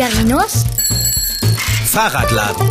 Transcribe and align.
Figarinos 0.00 0.64
Fahrradladen. 1.84 2.70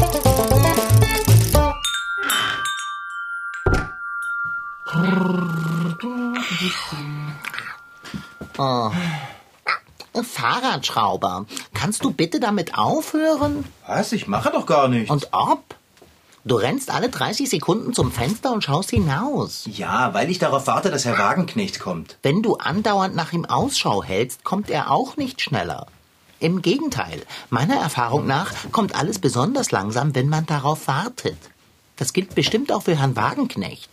Fahrradschrauber, 10.24 11.46
kannst 11.76 12.04
du 12.04 12.12
bitte 12.12 12.40
damit 12.40 12.76
aufhören? 12.76 13.64
Was? 13.86 14.12
Ich 14.12 14.28
mache 14.28 14.50
doch 14.50 14.66
gar 14.66 14.88
nichts. 14.88 15.12
Und 15.12 15.28
ob? 15.32 15.64
Du 16.46 16.56
rennst 16.56 16.90
alle 16.90 17.10
30 17.10 17.48
Sekunden 17.48 17.94
zum 17.94 18.12
Fenster 18.12 18.52
und 18.52 18.64
schaust 18.64 18.90
hinaus. 18.90 19.66
ja, 19.72 20.16
weil 20.16 20.32
ich 20.32 20.40
darauf 20.40 20.66
warte, 20.66 20.90
dass 20.90 21.06
Herr 21.06 21.20
Wagenknecht 21.20 21.80
kommt. 21.80 22.18
Wenn 22.24 22.42
du 22.42 22.56
andauernd 22.56 23.16
nach 23.16 23.34
ihm 23.34 23.46
Ausschau 23.46 24.02
hältst, 24.02 24.44
kommt 24.44 24.72
er 24.72 24.90
auch 24.90 25.16
nicht 25.16 25.42
schneller. 25.42 25.86
Im 26.42 26.62
Gegenteil, 26.62 27.22
meiner 27.50 27.76
Erfahrung 27.76 28.26
nach 28.26 28.54
kommt 28.72 28.96
alles 28.96 29.20
besonders 29.20 29.72
langsam, 29.72 30.16
wenn 30.16 30.30
man 30.30 30.46
darauf 30.46 30.88
wartet. 30.88 31.38
Das 31.98 32.14
gilt 32.14 32.34
bestimmt 32.34 32.72
auch 32.72 32.84
für 32.84 32.96
Herrn 32.98 33.18
Wagenknecht. 33.18 33.90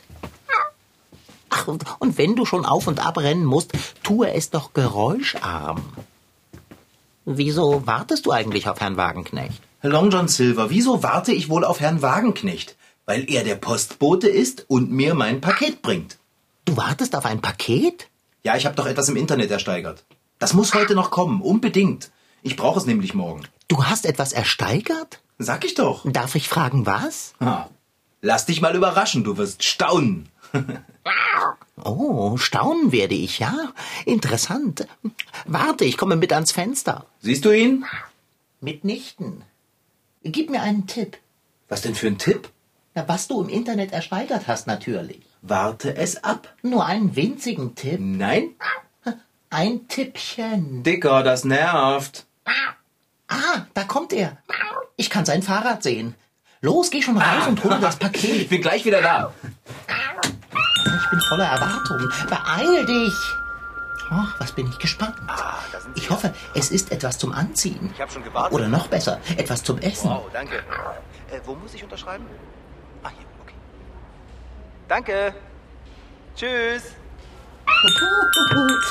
Ach, 1.51 1.67
und, 1.67 2.19
wenn 2.19 2.37
du 2.37 2.45
schon 2.45 2.65
auf 2.65 2.87
und 2.87 3.05
ab 3.05 3.19
rennen 3.19 3.45
musst, 3.45 3.73
tue 4.03 4.33
es 4.33 4.51
doch 4.51 4.75
geräuscharm. 4.75 5.83
Wieso 7.25 7.87
wartest 7.87 8.27
du 8.27 8.31
eigentlich 8.31 8.69
auf 8.69 8.81
Herrn 8.81 8.97
Wagenknecht? 8.97 9.61
Long 9.83 10.11
John 10.11 10.29
Silver, 10.29 10.71
wieso 10.71 11.03
warte 11.03 11.33
ich 11.33 11.49
wohl 11.49 11.65
auf 11.65 11.81
Herrn 11.81 12.03
Wagenknecht? 12.03 12.77
Weil 13.07 13.29
er 13.29 13.43
der 13.43 13.57
Postbote 13.57 14.29
ist 14.29 14.67
und 14.69 14.93
mir 14.93 15.15
mein 15.15 15.41
Paket 15.41 15.83
bringt. 15.83 16.19
Du 16.65 16.77
wartest 16.77 17.17
auf 17.17 17.25
ein 17.25 17.41
Paket? 17.41 18.09
Ja, 18.45 18.57
ich 18.57 18.67
habe 18.67 18.77
doch 18.77 18.87
etwas 18.87 19.09
im 19.09 19.17
Internet 19.17 19.51
ersteigert. 19.51 20.05
Das 20.39 20.55
muss 20.55 20.75
heute 20.75 20.95
noch 20.95 21.11
kommen, 21.11 21.41
unbedingt. 21.41 22.11
Ich 22.47 22.55
brauche 22.55 22.79
es 22.79 22.87
nämlich 22.87 23.13
morgen. 23.13 23.43
Du 23.67 23.87
hast 23.87 24.07
etwas 24.07 24.33
ersteigert? 24.33 25.21
Sag 25.37 25.65
ich 25.65 25.75
doch. 25.75 26.09
Darf 26.09 26.37
ich 26.37 26.49
fragen, 26.49 26.87
was? 26.87 27.35
Ha. 27.41 27.69
Lass 28.21 28.47
dich 28.47 28.61
mal 28.61 28.77
überraschen, 28.77 29.25
du 29.25 29.37
wirst 29.37 29.65
staunen. 29.65 30.29
Oh, 31.85 32.37
staunen 32.39 32.91
werde 32.91 33.15
ich, 33.15 33.39
ja? 33.39 33.55
Interessant. 34.07 34.89
Warte, 35.45 35.85
ich 35.85 35.99
komme 35.99 36.17
mit 36.17 36.33
ans 36.33 36.51
Fenster. 36.51 37.05
Siehst 37.21 37.45
du 37.45 37.51
ihn? 37.51 37.85
Mitnichten. 38.61 39.43
Gib 40.25 40.49
mir 40.51 40.63
einen 40.63 40.87
Tipp. 40.87 41.19
Was 41.69 41.83
denn 41.83 41.95
für 41.95 42.07
ein 42.09 42.19
Tipp? 42.19 42.49
Na, 42.95 43.07
was 43.07 43.29
du 43.29 43.43
im 43.43 43.51
Internet 43.51 43.93
ersteigert 43.93 44.49
hast, 44.49 44.67
natürlich. 44.67 45.21
Warte 45.43 45.95
es 45.97 46.25
ab. 46.25 46.55
Nur 46.63 46.87
einen 46.87 47.15
winzigen 47.15 47.75
Tipp. 47.75 48.01
Nein? 48.01 48.55
Ein 49.51 49.87
Tippchen. 49.87 50.83
Dicker, 50.83 51.23
das 51.23 51.45
nervt. 51.45 52.26
Ah, 53.29 53.67
da 53.75 53.85
kommt 53.85 54.13
er. 54.13 54.37
Ich 54.97 55.11
kann 55.11 55.25
sein 55.25 55.43
Fahrrad 55.43 55.83
sehen. 55.83 56.15
Los, 56.61 56.91
geh 56.91 57.03
schon 57.03 57.19
raus 57.19 57.47
und 57.49 57.63
hol 57.65 57.79
das 57.81 57.95
Ich 57.95 58.01
Paket. 58.01 58.49
bin 58.49 58.63
gleich 58.63 58.85
wieder 58.85 59.03
da. 59.03 59.33
Ich 61.03 61.11
bin 61.11 61.21
voller 61.29 61.47
Erwartung. 61.47 62.09
Beeil 62.29 62.87
dich. 62.87 63.15
Oh, 64.11 64.25
was 64.39 64.53
bin 64.53 64.69
ich 64.69 64.79
gespannt. 64.79 65.17
Ich 65.97 66.09
hoffe, 66.11 66.33
es 66.55 66.71
ist 66.71 66.93
etwas 66.93 67.19
zum 67.19 67.33
Anziehen. 67.33 67.91
Ich 67.95 68.01
hab 68.01 68.11
schon 68.13 68.23
gewartet. 68.23 68.53
Oder 68.53 68.69
noch 68.69 68.87
besser, 68.87 69.21
etwas 69.37 69.65
zum 69.65 69.79
Essen. 69.79 70.09
Wow, 70.11 70.27
danke. 70.33 70.59
Äh, 71.31 71.41
wo 71.45 71.55
muss 71.57 71.75
ich 71.75 71.83
unterschreiben? 71.83 72.25
Ah, 73.03 73.09
hier, 73.11 73.27
okay. 73.43 73.55
Danke. 74.89 75.35
Tschüss. 76.37 76.83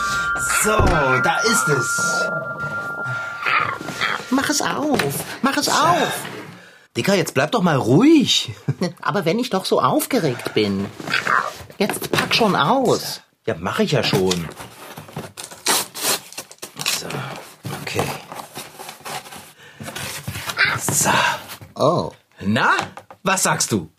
So, 0.64 0.78
da 1.24 1.38
ist 1.44 1.68
es. 1.70 2.30
Mach 4.30 4.50
es 4.50 4.62
auf. 4.62 5.00
Mach 5.42 5.58
es 5.58 5.70
auf. 5.70 6.12
Dicker, 6.98 7.16
jetzt 7.16 7.34
bleib 7.34 7.52
doch 7.52 7.62
mal 7.62 7.76
ruhig. 7.76 8.52
Aber 9.02 9.26
wenn 9.26 9.40
ich 9.40 9.50
doch 9.50 9.66
so 9.66 9.82
aufgeregt 9.82 10.54
bin. 10.54 10.86
Jetzt 11.78 12.12
pack 12.12 12.34
schon 12.34 12.56
aus. 12.56 13.22
Ja, 13.46 13.56
mache 13.56 13.84
ich 13.84 13.92
ja 13.92 14.04
schon. 14.04 14.48
So, 16.98 17.08
okay. 17.82 18.04
So. 20.90 21.10
Oh, 21.76 22.12
Na, 22.40 22.72
was 23.24 23.44
sagst 23.44 23.72
du? 23.72 23.90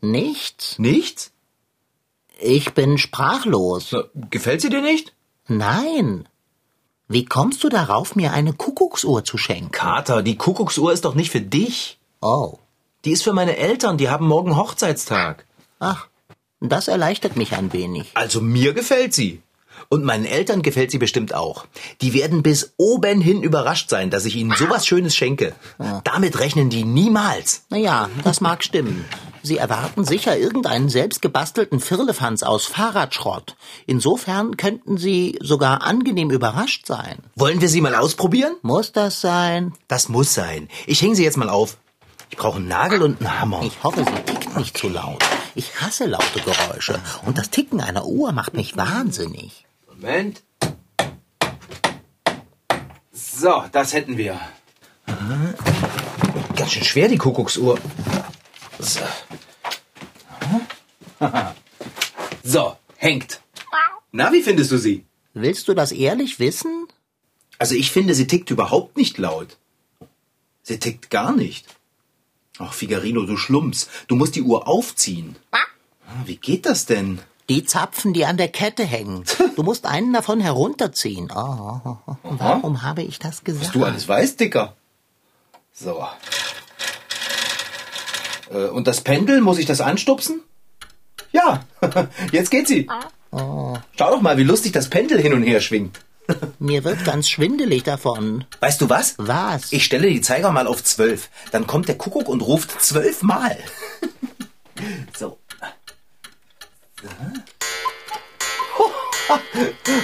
nichts? 0.00 0.78
Nichts? 0.78 1.32
Ich 2.40 2.72
bin 2.72 2.98
sprachlos. 2.98 3.94
Gefällt 4.30 4.60
sie 4.60 4.70
dir 4.70 4.80
nicht? 4.80 5.12
Nein. 5.48 6.28
Wie 7.08 7.24
kommst 7.24 7.64
du 7.64 7.68
darauf, 7.70 8.16
mir 8.16 8.32
eine 8.32 8.52
Kuckucksuhr 8.52 9.24
zu 9.24 9.38
schenken? 9.38 9.70
Kater, 9.72 10.22
die 10.22 10.36
Kuckucksuhr 10.36 10.92
ist 10.92 11.04
doch 11.04 11.14
nicht 11.14 11.30
für 11.30 11.40
dich. 11.40 11.98
Oh, 12.20 12.58
Die 13.04 13.12
ist 13.12 13.22
für 13.24 13.32
meine 13.32 13.56
Eltern, 13.56 13.96
die 13.96 14.10
haben 14.10 14.26
morgen 14.26 14.56
Hochzeitstag. 14.56 15.44
ach, 15.78 16.08
das 16.60 16.88
erleichtert 16.88 17.36
mich 17.36 17.52
ein 17.54 17.72
wenig. 17.72 18.10
Also 18.14 18.40
mir 18.40 18.72
gefällt 18.74 19.14
sie. 19.14 19.40
Und 19.90 20.04
meinen 20.04 20.24
Eltern 20.26 20.60
gefällt 20.62 20.90
sie 20.90 20.98
bestimmt 20.98 21.32
auch. 21.32 21.64
Die 22.02 22.12
werden 22.12 22.42
bis 22.42 22.72
oben 22.76 23.20
hin 23.20 23.42
überrascht 23.42 23.88
sein, 23.88 24.10
dass 24.10 24.24
ich 24.24 24.34
ihnen 24.36 24.52
sowas 24.56 24.84
Schönes 24.86 25.14
schenke. 25.14 25.54
Damit 26.04 26.40
rechnen 26.40 26.68
die 26.68 26.82
niemals. 26.84 27.62
Naja, 27.70 28.10
das 28.24 28.40
mag 28.40 28.62
stimmen. 28.64 29.04
Sie 29.42 29.56
erwarten 29.56 30.04
sicher 30.04 30.36
irgendeinen 30.36 30.88
selbstgebastelten 30.88 31.80
Firlefanz 31.80 32.42
aus 32.42 32.66
Fahrradschrott. 32.66 33.56
Insofern 33.86 34.56
könnten 34.56 34.98
Sie 34.98 35.38
sogar 35.42 35.82
angenehm 35.82 36.30
überrascht 36.30 36.86
sein. 36.86 37.18
Wollen 37.34 37.60
wir 37.60 37.68
sie 37.68 37.80
mal 37.80 37.94
ausprobieren? 37.94 38.56
Muss 38.62 38.92
das 38.92 39.20
sein? 39.20 39.72
Das 39.86 40.08
muss 40.08 40.34
sein. 40.34 40.68
Ich 40.86 41.02
hänge 41.02 41.16
sie 41.16 41.24
jetzt 41.24 41.36
mal 41.36 41.48
auf. 41.48 41.78
Ich 42.30 42.36
brauche 42.36 42.56
einen 42.56 42.68
Nagel 42.68 43.02
und 43.02 43.20
einen 43.20 43.40
Hammer. 43.40 43.62
Ich 43.62 43.82
hoffe, 43.82 44.04
sie 44.04 44.32
tickt 44.32 44.56
nicht 44.56 44.76
zu 44.76 44.88
laut. 44.88 45.22
Ich 45.54 45.80
hasse 45.80 46.06
laute 46.06 46.40
Geräusche. 46.40 47.00
Und 47.24 47.38
das 47.38 47.50
Ticken 47.50 47.80
einer 47.80 48.06
Uhr 48.06 48.32
macht 48.32 48.54
mich 48.54 48.76
wahnsinnig. 48.76 49.64
Moment. 49.88 50.42
So, 53.12 53.64
das 53.72 53.92
hätten 53.92 54.16
wir. 54.16 54.38
Ganz 56.54 56.72
schön 56.72 56.84
schwer, 56.84 57.08
die 57.08 57.16
Kuckucksuhr. 57.18 57.78
So. 58.78 59.00
So, 62.44 62.76
hängt. 62.96 63.40
Na, 64.12 64.32
wie 64.32 64.42
findest 64.42 64.70
du 64.70 64.78
sie? 64.78 65.04
Willst 65.34 65.68
du 65.68 65.74
das 65.74 65.92
ehrlich 65.92 66.38
wissen? 66.38 66.86
Also 67.58 67.74
ich 67.74 67.90
finde, 67.90 68.14
sie 68.14 68.26
tickt 68.26 68.50
überhaupt 68.50 68.96
nicht 68.96 69.18
laut. 69.18 69.56
Sie 70.62 70.78
tickt 70.78 71.10
gar 71.10 71.32
nicht. 71.32 71.66
Ach, 72.58 72.72
Figarino, 72.72 73.22
du 73.26 73.36
Schlumps. 73.36 73.88
Du 74.06 74.16
musst 74.16 74.34
die 74.34 74.42
Uhr 74.42 74.66
aufziehen. 74.66 75.36
Ah, 75.50 75.58
Wie 76.24 76.36
geht 76.36 76.64
das 76.64 76.86
denn? 76.86 77.20
Die 77.50 77.64
Zapfen, 77.64 78.12
die 78.14 78.24
an 78.24 78.36
der 78.38 78.48
Kette 78.48 78.84
hängen. 78.84 79.24
Du 79.56 79.64
musst 79.64 79.86
einen 79.86 80.12
davon 80.12 80.40
herunterziehen. 80.40 81.32
Oh, 81.34 81.96
warum 82.22 82.82
habe 82.82 83.02
ich 83.02 83.18
das 83.18 83.42
gesagt? 83.42 83.74
Du 83.74 83.84
alles 83.84 84.06
weißt, 84.06 84.38
Dicker. 84.38 84.76
So. 85.72 86.06
Äh, 88.50 88.66
Und 88.68 88.86
das 88.86 89.00
Pendel, 89.02 89.40
muss 89.40 89.58
ich 89.58 89.66
das 89.66 89.80
anstupsen? 89.80 90.40
Ja, 91.32 91.64
jetzt 92.32 92.50
geht 92.50 92.68
sie. 92.68 92.88
Schau 93.30 93.76
doch 93.98 94.20
mal, 94.22 94.38
wie 94.38 94.42
lustig 94.44 94.72
das 94.72 94.88
Pendel 94.88 95.20
hin 95.20 95.34
und 95.34 95.42
her 95.42 95.60
schwingt. 95.60 96.00
Mir 96.58 96.84
wird 96.84 97.04
ganz 97.04 97.28
schwindelig 97.28 97.82
davon. 97.84 98.44
Weißt 98.60 98.80
du 98.80 98.88
was? 98.88 99.14
Was? 99.18 99.72
Ich 99.72 99.84
stelle 99.84 100.08
die 100.08 100.20
Zeiger 100.20 100.50
mal 100.52 100.66
auf 100.66 100.82
zwölf. 100.84 101.30
Dann 101.52 101.66
kommt 101.66 101.88
der 101.88 101.96
Kuckuck 101.98 102.28
und 102.28 102.40
ruft 102.42 102.80
zwölfmal. 102.80 103.56
so. 105.18 105.38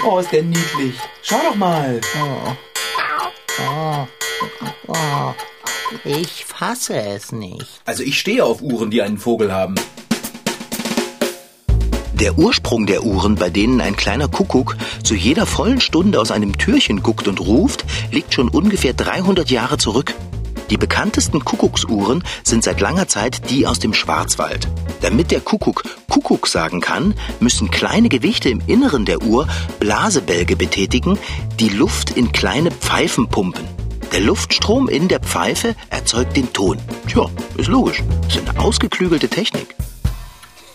Oh, 0.04 0.18
ist 0.18 0.32
der 0.32 0.42
niedlich. 0.42 0.94
Schau 1.22 1.40
doch 1.48 1.54
mal. 1.54 2.00
Ich 6.04 6.44
fasse 6.44 6.94
es 6.94 7.32
nicht. 7.32 7.80
Also 7.84 8.02
ich 8.02 8.18
stehe 8.18 8.44
auf 8.44 8.62
Uhren, 8.62 8.90
die 8.90 9.02
einen 9.02 9.18
Vogel 9.18 9.52
haben. 9.52 9.74
Der 12.14 12.38
Ursprung 12.38 12.86
der 12.86 13.04
Uhren, 13.04 13.34
bei 13.34 13.50
denen 13.50 13.80
ein 13.80 13.96
kleiner 13.96 14.28
Kuckuck 14.28 14.76
zu 15.02 15.14
jeder 15.14 15.46
vollen 15.46 15.80
Stunde 15.80 16.20
aus 16.20 16.30
einem 16.30 16.56
Türchen 16.56 17.02
guckt 17.02 17.28
und 17.28 17.40
ruft, 17.40 17.84
liegt 18.12 18.32
schon 18.32 18.48
ungefähr 18.48 18.94
300 18.94 19.50
Jahre 19.50 19.78
zurück. 19.78 20.14
Die 20.70 20.78
bekanntesten 20.78 21.44
Kuckucksuhren 21.44 22.24
sind 22.42 22.64
seit 22.64 22.80
langer 22.80 23.08
Zeit 23.08 23.50
die 23.50 23.66
aus 23.66 23.78
dem 23.78 23.92
Schwarzwald. 23.92 24.68
Damit 25.02 25.30
der 25.30 25.40
Kuckuck 25.40 25.84
Kuckuck 26.08 26.46
sagen 26.46 26.80
kann, 26.80 27.14
müssen 27.40 27.70
kleine 27.70 28.08
Gewichte 28.08 28.48
im 28.48 28.62
Inneren 28.66 29.04
der 29.04 29.22
Uhr 29.22 29.46
Blasebälge 29.80 30.56
betätigen, 30.56 31.18
die 31.60 31.68
Luft 31.68 32.16
in 32.16 32.32
kleine 32.32 32.70
Pfeifen 32.70 33.28
pumpen. 33.28 33.73
Der 34.14 34.22
Luftstrom 34.22 34.88
in 34.88 35.08
der 35.08 35.18
Pfeife 35.18 35.74
erzeugt 35.90 36.36
den 36.36 36.52
Ton. 36.52 36.78
Tja, 37.08 37.28
ist 37.58 37.66
logisch. 37.66 38.00
Ist 38.28 38.48
eine 38.48 38.60
ausgeklügelte 38.60 39.28
Technik. 39.28 39.74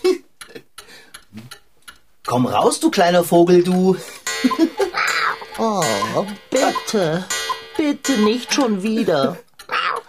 Komm 2.28 2.46
raus, 2.46 2.82
du 2.82 2.92
kleiner 2.92 3.24
Vogel, 3.24 3.64
du. 3.64 3.96
Oh, 5.58 6.26
bitte. 6.50 7.26
Bitte 7.78 8.12
nicht 8.18 8.54
schon 8.54 8.84
wieder. 8.84 9.38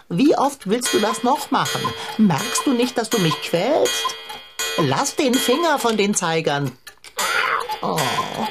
Wie 0.09 0.37
oft 0.37 0.67
willst 0.69 0.93
du 0.93 0.99
das 0.99 1.23
noch 1.23 1.51
machen? 1.51 1.81
Merkst 2.17 2.65
du 2.65 2.73
nicht, 2.73 2.97
dass 2.97 3.09
du 3.09 3.17
mich 3.19 3.41
quälst? 3.41 4.13
Lass 4.77 5.15
den 5.15 5.35
Finger 5.35 5.79
von 5.79 5.95
den 5.95 6.15
Zeigern. 6.15 6.73
Oh, 7.81 7.97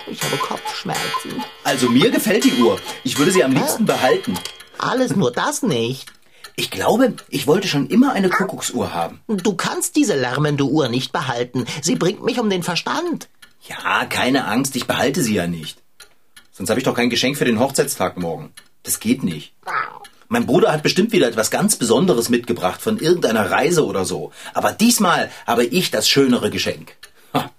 ich 0.07 0.23
habe 0.23 0.39
Kopfschmerzen. 0.39 1.45
Also 1.65 1.91
mir 1.91 2.11
gefällt 2.11 2.45
die 2.45 2.55
Uhr. 2.55 2.81
Ich 3.05 3.19
würde 3.19 3.31
sie 3.31 3.45
am 3.45 3.53
liebsten 3.53 3.85
behalten. 3.85 4.39
Alles 4.81 5.15
nur 5.15 5.31
das 5.31 5.63
nicht. 5.63 6.11
Ich 6.57 6.71
glaube, 6.71 7.15
ich 7.29 7.47
wollte 7.47 7.69
schon 7.69 7.89
immer 7.89 8.13
eine 8.13 8.31
Kuckucksuhr 8.31 8.95
haben. 8.95 9.21
Du 9.29 9.55
kannst 9.55 9.95
diese 9.95 10.17
lärmende 10.19 10.65
Uhr 10.65 10.89
nicht 10.89 11.13
behalten. 11.13 11.67
Sie 11.83 11.97
bringt 11.97 12.25
mich 12.25 12.39
um 12.39 12.49
den 12.49 12.63
Verstand. 12.63 13.29
Ja, 13.69 14.07
keine 14.07 14.47
Angst, 14.47 14.75
ich 14.77 14.87
behalte 14.87 15.23
sie 15.23 15.35
ja 15.35 15.47
nicht. 15.47 15.83
Sonst 16.51 16.71
habe 16.71 16.81
ich 16.81 16.85
doch 16.85 16.95
kein 16.95 17.11
Geschenk 17.11 17.37
für 17.37 17.45
den 17.45 17.59
Hochzeitstag 17.59 18.17
morgen. 18.17 18.53
Das 18.83 19.01
geht 19.01 19.23
nicht. 19.23 19.53
Mein 20.29 20.47
Bruder 20.47 20.73
hat 20.73 20.83
bestimmt 20.83 21.13
wieder 21.13 21.29
etwas 21.29 21.51
ganz 21.51 21.77
Besonderes 21.77 22.31
mitgebracht 22.31 22.81
von 22.81 22.99
irgendeiner 22.99 23.51
Reise 23.51 23.85
oder 23.85 24.07
so. 24.07 24.33
Aber 24.55 24.73
diesmal 24.73 25.31
habe 25.47 25.65
ich 25.65 25.91
das 25.91 26.09
schönere 26.09 26.51
Geschenk. 26.51 26.97
Ha. 27.35 27.51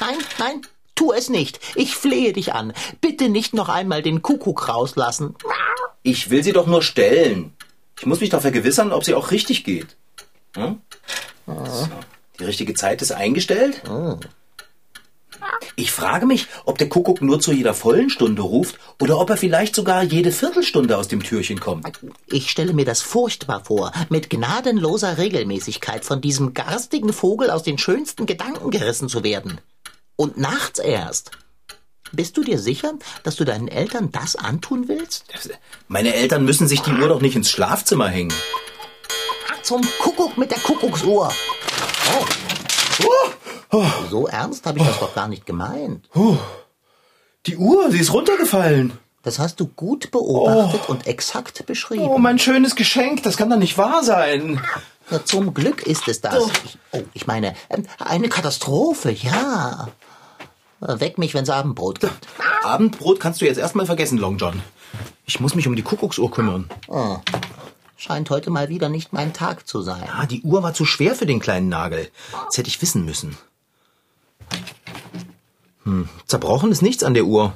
Nein, 0.00 0.18
nein, 0.38 0.62
tu 0.96 1.12
es 1.12 1.28
nicht. 1.28 1.60
Ich 1.76 1.94
flehe 1.94 2.32
dich 2.32 2.52
an. 2.52 2.72
Bitte 3.00 3.28
nicht 3.28 3.54
noch 3.54 3.68
einmal 3.68 4.02
den 4.02 4.22
Kuckuck 4.22 4.68
rauslassen. 4.68 5.36
Ich 6.02 6.30
will 6.30 6.42
sie 6.42 6.52
doch 6.52 6.66
nur 6.66 6.82
stellen. 6.82 7.52
Ich 7.98 8.06
muss 8.06 8.20
mich 8.20 8.30
doch 8.30 8.40
vergewissern, 8.42 8.92
ob 8.92 9.04
sie 9.04 9.14
auch 9.14 9.30
richtig 9.30 9.62
geht. 9.62 9.96
Hm? 10.56 10.80
So. 11.46 11.88
Die 12.38 12.44
richtige 12.44 12.74
Zeit 12.74 13.00
ist 13.02 13.12
eingestellt. 13.12 13.82
Ich 15.76 15.92
frage 15.92 16.26
mich, 16.26 16.46
ob 16.64 16.78
der 16.78 16.88
Kuckuck 16.88 17.20
nur 17.20 17.40
zu 17.40 17.52
jeder 17.52 17.74
vollen 17.74 18.08
Stunde 18.08 18.42
ruft 18.42 18.78
oder 19.00 19.18
ob 19.18 19.30
er 19.30 19.36
vielleicht 19.36 19.74
sogar 19.74 20.02
jede 20.02 20.32
Viertelstunde 20.32 20.96
aus 20.96 21.08
dem 21.08 21.22
Türchen 21.22 21.60
kommt. 21.60 22.00
Ich 22.26 22.50
stelle 22.50 22.72
mir 22.72 22.86
das 22.86 23.02
furchtbar 23.02 23.64
vor, 23.64 23.92
mit 24.08 24.30
gnadenloser 24.30 25.18
Regelmäßigkeit 25.18 26.04
von 26.04 26.20
diesem 26.20 26.54
garstigen 26.54 27.12
Vogel 27.12 27.50
aus 27.50 27.62
den 27.62 27.78
schönsten 27.78 28.26
Gedanken 28.26 28.70
gerissen 28.70 29.08
zu 29.08 29.22
werden. 29.22 29.60
Und 30.16 30.38
nachts 30.38 30.78
erst. 30.78 31.30
Bist 32.12 32.36
du 32.36 32.42
dir 32.42 32.58
sicher, 32.58 32.94
dass 33.22 33.36
du 33.36 33.44
deinen 33.44 33.68
Eltern 33.68 34.10
das 34.12 34.36
antun 34.36 34.88
willst? 34.88 35.24
Meine 35.88 36.14
Eltern 36.14 36.44
müssen 36.44 36.68
sich 36.68 36.80
die 36.80 36.92
Uhr 36.92 37.08
doch 37.08 37.20
nicht 37.20 37.36
ins 37.36 37.50
Schlafzimmer 37.50 38.08
hängen. 38.08 38.32
Zum 39.62 39.82
Kuckuck 39.98 40.38
mit 40.38 40.50
der 40.50 40.58
Kuckucksuhr. 40.60 41.32
Oh. 43.72 43.84
So 44.10 44.28
ernst 44.28 44.64
habe 44.64 44.78
ich 44.78 44.86
das 44.86 45.00
doch 45.00 45.14
gar 45.14 45.28
nicht 45.28 45.44
gemeint. 45.44 46.08
Die 47.46 47.56
Uhr, 47.56 47.90
sie 47.90 47.98
ist 47.98 48.12
runtergefallen. 48.12 48.96
Das 49.22 49.40
hast 49.40 49.58
du 49.58 49.66
gut 49.66 50.12
beobachtet 50.12 50.88
und 50.88 51.08
exakt 51.08 51.66
beschrieben. 51.66 52.04
Oh, 52.04 52.18
mein 52.18 52.38
schönes 52.38 52.76
Geschenk, 52.76 53.24
das 53.24 53.36
kann 53.36 53.50
doch 53.50 53.58
nicht 53.58 53.76
wahr 53.76 54.04
sein. 54.04 54.60
Na, 55.10 55.24
zum 55.24 55.52
Glück 55.52 55.82
ist 55.82 56.06
es 56.06 56.20
das. 56.20 56.46
Ich, 56.64 56.78
oh, 56.92 57.02
ich 57.12 57.26
meine, 57.26 57.56
ähm, 57.68 57.86
eine 57.98 58.28
Katastrophe, 58.28 59.10
ja. 59.10 59.88
Weck 60.88 61.18
mich, 61.18 61.34
wenn's 61.34 61.50
Abendbrot 61.50 62.00
gibt. 62.00 62.28
Abendbrot 62.64 63.20
kannst 63.20 63.40
du 63.40 63.46
jetzt 63.46 63.58
erstmal 63.58 63.86
vergessen, 63.86 64.18
Long 64.18 64.38
John. 64.38 64.62
Ich 65.26 65.40
muss 65.40 65.54
mich 65.54 65.66
um 65.66 65.76
die 65.76 65.82
Kuckucksuhr 65.82 66.30
kümmern. 66.30 66.70
Oh. 66.88 67.18
Scheint 67.96 68.30
heute 68.30 68.50
mal 68.50 68.68
wieder 68.68 68.88
nicht 68.88 69.12
mein 69.12 69.32
Tag 69.32 69.66
zu 69.66 69.82
sein. 69.82 70.04
Ah, 70.12 70.26
die 70.26 70.42
Uhr 70.42 70.62
war 70.62 70.74
zu 70.74 70.84
schwer 70.84 71.14
für 71.14 71.26
den 71.26 71.40
kleinen 71.40 71.68
Nagel. 71.68 72.10
Das 72.46 72.58
hätte 72.58 72.68
ich 72.68 72.80
wissen 72.80 73.04
müssen. 73.04 73.36
Hm, 75.84 76.08
zerbrochen 76.26 76.72
ist 76.72 76.82
nichts 76.82 77.02
an 77.02 77.14
der 77.14 77.24
Uhr. 77.24 77.54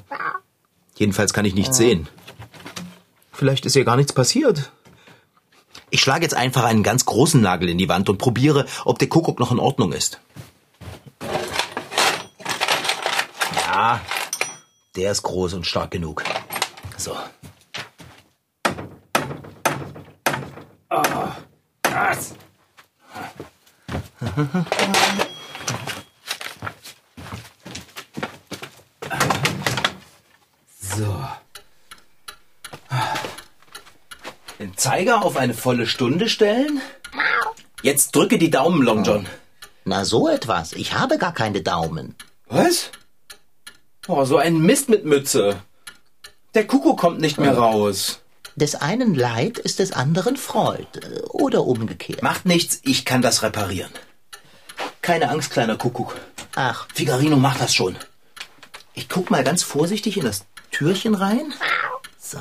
Jedenfalls 0.96 1.32
kann 1.32 1.44
ich 1.44 1.54
nichts 1.54 1.76
sehen. 1.76 2.08
Vielleicht 3.32 3.66
ist 3.66 3.76
ihr 3.76 3.84
gar 3.84 3.96
nichts 3.96 4.12
passiert. 4.12 4.70
Ich 5.90 6.00
schlage 6.00 6.22
jetzt 6.22 6.34
einfach 6.34 6.64
einen 6.64 6.82
ganz 6.82 7.04
großen 7.04 7.40
Nagel 7.40 7.68
in 7.68 7.78
die 7.78 7.88
Wand 7.88 8.08
und 8.08 8.18
probiere, 8.18 8.66
ob 8.84 8.98
der 8.98 9.08
Kuckuck 9.08 9.40
noch 9.40 9.50
in 9.50 9.58
Ordnung 9.58 9.92
ist. 9.92 10.20
Ja, 13.80 13.98
der 14.94 15.10
ist 15.10 15.22
groß 15.22 15.54
und 15.54 15.66
stark 15.66 15.90
genug. 15.90 16.22
So. 16.98 17.16
Ah, 20.90 21.36
das. 21.80 22.34
So. 30.78 31.26
Den 34.58 34.76
Zeiger 34.76 35.24
auf 35.24 35.38
eine 35.38 35.54
volle 35.54 35.86
Stunde 35.86 36.28
stellen. 36.28 36.82
Jetzt 37.80 38.14
drücke 38.14 38.36
die 38.36 38.50
Daumen, 38.50 38.82
Long 38.82 39.04
John. 39.04 39.26
Na, 39.86 40.04
so 40.04 40.28
etwas. 40.28 40.74
Ich 40.74 40.92
habe 40.98 41.16
gar 41.16 41.32
keine 41.32 41.62
Daumen. 41.62 42.14
Was? 42.46 42.90
Oh, 44.12 44.24
so 44.24 44.38
ein 44.38 44.58
Mist 44.58 44.88
mit 44.88 45.04
Mütze. 45.04 45.62
Der 46.54 46.66
Kuckuck 46.66 46.98
kommt 46.98 47.20
nicht 47.20 47.38
mehr 47.38 47.56
raus. 47.56 48.18
Des 48.56 48.74
einen 48.74 49.14
Leid 49.14 49.56
ist 49.58 49.78
des 49.78 49.92
anderen 49.92 50.36
Freud. 50.36 50.88
Oder 51.28 51.62
umgekehrt. 51.62 52.20
Macht 52.20 52.44
nichts, 52.44 52.80
ich 52.82 53.04
kann 53.04 53.22
das 53.22 53.44
reparieren. 53.44 53.92
Keine 55.00 55.30
Angst, 55.30 55.52
kleiner 55.52 55.76
Kuckuck. 55.76 56.16
Ach, 56.56 56.88
Figarino 56.92 57.36
macht 57.36 57.60
das 57.60 57.72
schon. 57.72 57.94
Ich 58.94 59.08
guck 59.08 59.30
mal 59.30 59.44
ganz 59.44 59.62
vorsichtig 59.62 60.16
in 60.16 60.24
das 60.24 60.44
Türchen 60.72 61.14
rein. 61.14 61.54
So. 62.18 62.40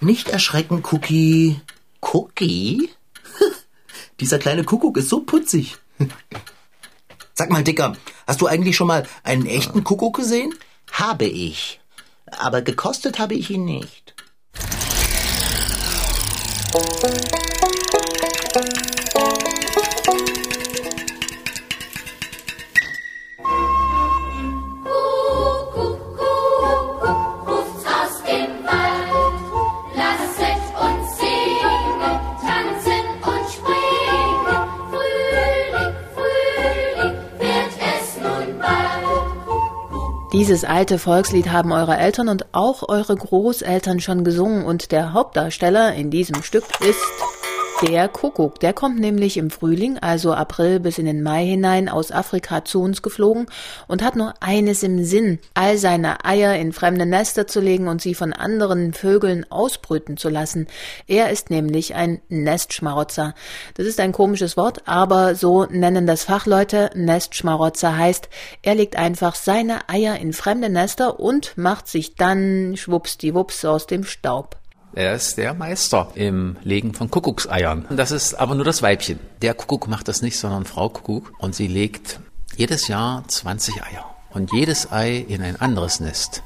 Nicht 0.00 0.30
erschrecken, 0.30 0.82
Cookie. 0.90 1.60
Cookie? 2.00 2.88
Dieser 4.20 4.38
kleine 4.38 4.64
Kuckuck 4.64 4.96
ist 4.96 5.10
so 5.10 5.20
putzig. 5.20 5.76
Sag 7.34 7.50
mal, 7.50 7.64
Dicker, 7.64 7.96
hast 8.26 8.40
du 8.40 8.46
eigentlich 8.46 8.76
schon 8.76 8.86
mal 8.86 9.06
einen 9.24 9.44
echten 9.44 9.84
Kuckuck 9.84 10.16
gesehen? 10.16 10.54
Habe 11.00 11.24
ich. 11.24 11.80
Aber 12.26 12.60
gekostet 12.60 13.18
habe 13.18 13.32
ich 13.34 13.48
ihn 13.48 13.64
nicht. 13.64 14.14
Dieses 40.50 40.64
alte 40.64 40.98
Volkslied 40.98 41.52
haben 41.52 41.70
eure 41.70 41.96
Eltern 41.96 42.28
und 42.28 42.46
auch 42.50 42.88
eure 42.88 43.14
Großeltern 43.14 44.00
schon 44.00 44.24
gesungen 44.24 44.64
und 44.64 44.90
der 44.90 45.12
Hauptdarsteller 45.12 45.94
in 45.94 46.10
diesem 46.10 46.42
Stück 46.42 46.64
ist 46.80 46.98
der 47.82 48.08
Kuckuck. 48.08 48.60
Der 48.60 48.72
kommt 48.72 48.98
nämlich 48.98 49.36
im 49.36 49.50
Frühling, 49.50 49.98
also 49.98 50.34
April 50.34 50.80
bis 50.80 50.98
in 50.98 51.06
den 51.06 51.22
Mai 51.22 51.46
hinein, 51.46 51.88
aus 51.88 52.12
Afrika 52.12 52.64
zu 52.64 52.82
uns 52.82 53.00
geflogen 53.00 53.46
und 53.88 54.02
hat 54.02 54.16
nur 54.16 54.34
eines 54.40 54.82
im 54.82 55.04
Sinn, 55.04 55.38
all 55.54 55.78
seine 55.78 56.24
Eier 56.24 56.56
in 56.56 56.72
fremde 56.72 57.06
Nester 57.06 57.46
zu 57.46 57.60
legen 57.60 57.88
und 57.88 58.02
sie 58.02 58.14
von 58.14 58.32
anderen 58.32 58.92
Vögeln 58.92 59.46
ausbrüten 59.50 60.16
zu 60.16 60.28
lassen. 60.28 60.66
Er 61.06 61.30
ist 61.30 61.48
nämlich 61.48 61.94
ein 61.94 62.20
Nestschmarotzer. 62.28 63.34
Das 63.74 63.86
ist 63.86 64.00
ein 64.00 64.12
komisches 64.12 64.56
Wort, 64.56 64.86
aber 64.86 65.34
so 65.34 65.64
nennen 65.64 66.06
das 66.06 66.24
Fachleute. 66.24 66.90
Nestschmarotzer 66.94 67.96
heißt, 67.96 68.28
er 68.62 68.74
legt 68.74 68.96
einfach 68.96 69.34
seine 69.34 69.88
Eier 69.88 70.16
in 70.16 70.32
fremde 70.32 70.68
Nester 70.68 71.18
und 71.18 71.56
macht 71.56 71.88
sich 71.88 72.14
dann 72.14 72.76
schwuppsdiwupps 72.76 73.64
aus 73.64 73.86
dem 73.86 74.04
Staub. 74.04 74.59
Er 74.92 75.14
ist 75.14 75.38
der 75.38 75.54
Meister 75.54 76.08
im 76.14 76.56
Legen 76.64 76.94
von 76.94 77.10
Kuckuckseiern. 77.10 77.86
Das 77.90 78.10
ist 78.10 78.34
aber 78.34 78.56
nur 78.56 78.64
das 78.64 78.82
Weibchen. 78.82 79.20
Der 79.40 79.54
Kuckuck 79.54 79.86
macht 79.86 80.08
das 80.08 80.20
nicht, 80.20 80.36
sondern 80.36 80.64
Frau 80.64 80.88
Kuckuck. 80.88 81.32
Und 81.38 81.54
sie 81.54 81.68
legt 81.68 82.18
jedes 82.56 82.88
Jahr 82.88 83.22
20 83.26 83.82
Eier. 83.84 84.04
Und 84.30 84.52
jedes 84.52 84.90
Ei 84.90 85.24
in 85.28 85.42
ein 85.42 85.60
anderes 85.60 86.00
Nest. 86.00 86.42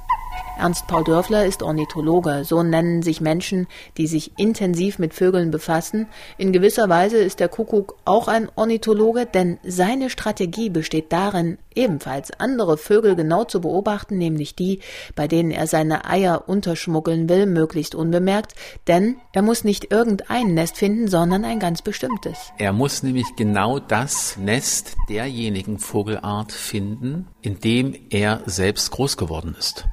Ernst 0.57 0.87
Paul 0.87 1.05
Dörfler 1.05 1.45
ist 1.45 1.63
Ornithologe. 1.63 2.45
So 2.45 2.63
nennen 2.63 3.03
sich 3.03 3.21
Menschen, 3.21 3.67
die 3.99 4.07
sich 4.07 4.39
intensiv 4.39 4.99
mit 4.99 5.13
Vögeln 5.13 5.51
befassen. 5.51 6.07
In 6.39 6.53
gewisser 6.53 6.89
Weise 6.89 7.19
ist 7.19 7.41
der 7.41 7.49
Kuckuck 7.49 7.97
auch 8.05 8.29
ein 8.29 8.49
Ornithologe, 8.55 9.27
denn 9.27 9.59
seine 9.65 10.11
Strategie 10.11 10.71
besteht 10.71 11.13
darin, 11.13 11.59
ebenfalls 11.75 12.31
andere 12.39 12.79
Vögel 12.79 13.17
genau 13.17 13.45
zu 13.45 13.61
beobachten, 13.61 14.17
nämlich 14.17 14.55
die, 14.55 14.81
bei 15.17 15.27
denen 15.27 15.51
er 15.51 15.67
seine 15.67 16.05
Eier 16.09 16.45
unterschmuggeln 16.47 17.29
will, 17.29 17.47
möglichst 17.47 17.95
unbemerkt, 17.95 18.55
denn 18.87 19.17
er 19.33 19.43
muss 19.43 19.65
nicht 19.65 19.91
irgendein 19.91 20.55
Nest 20.55 20.77
finden, 20.77 21.09
sondern 21.09 21.45
ein 21.45 21.59
ganz 21.59 21.83
bestimmtes. 21.83 22.53
Er 22.59 22.73
muss 22.73 23.03
nämlich 23.03 23.27
genau 23.37 23.81
das 23.81 24.37
Nest 24.39 24.97
derjenigen 25.09 25.79
Vogelart 25.79 26.53
finden, 26.53 27.27
in 27.43 27.59
dem 27.59 27.95
er 28.11 28.41
selbst 28.47 28.93
groß 28.93 29.17
geworden 29.17 29.57
ist. 29.59 29.87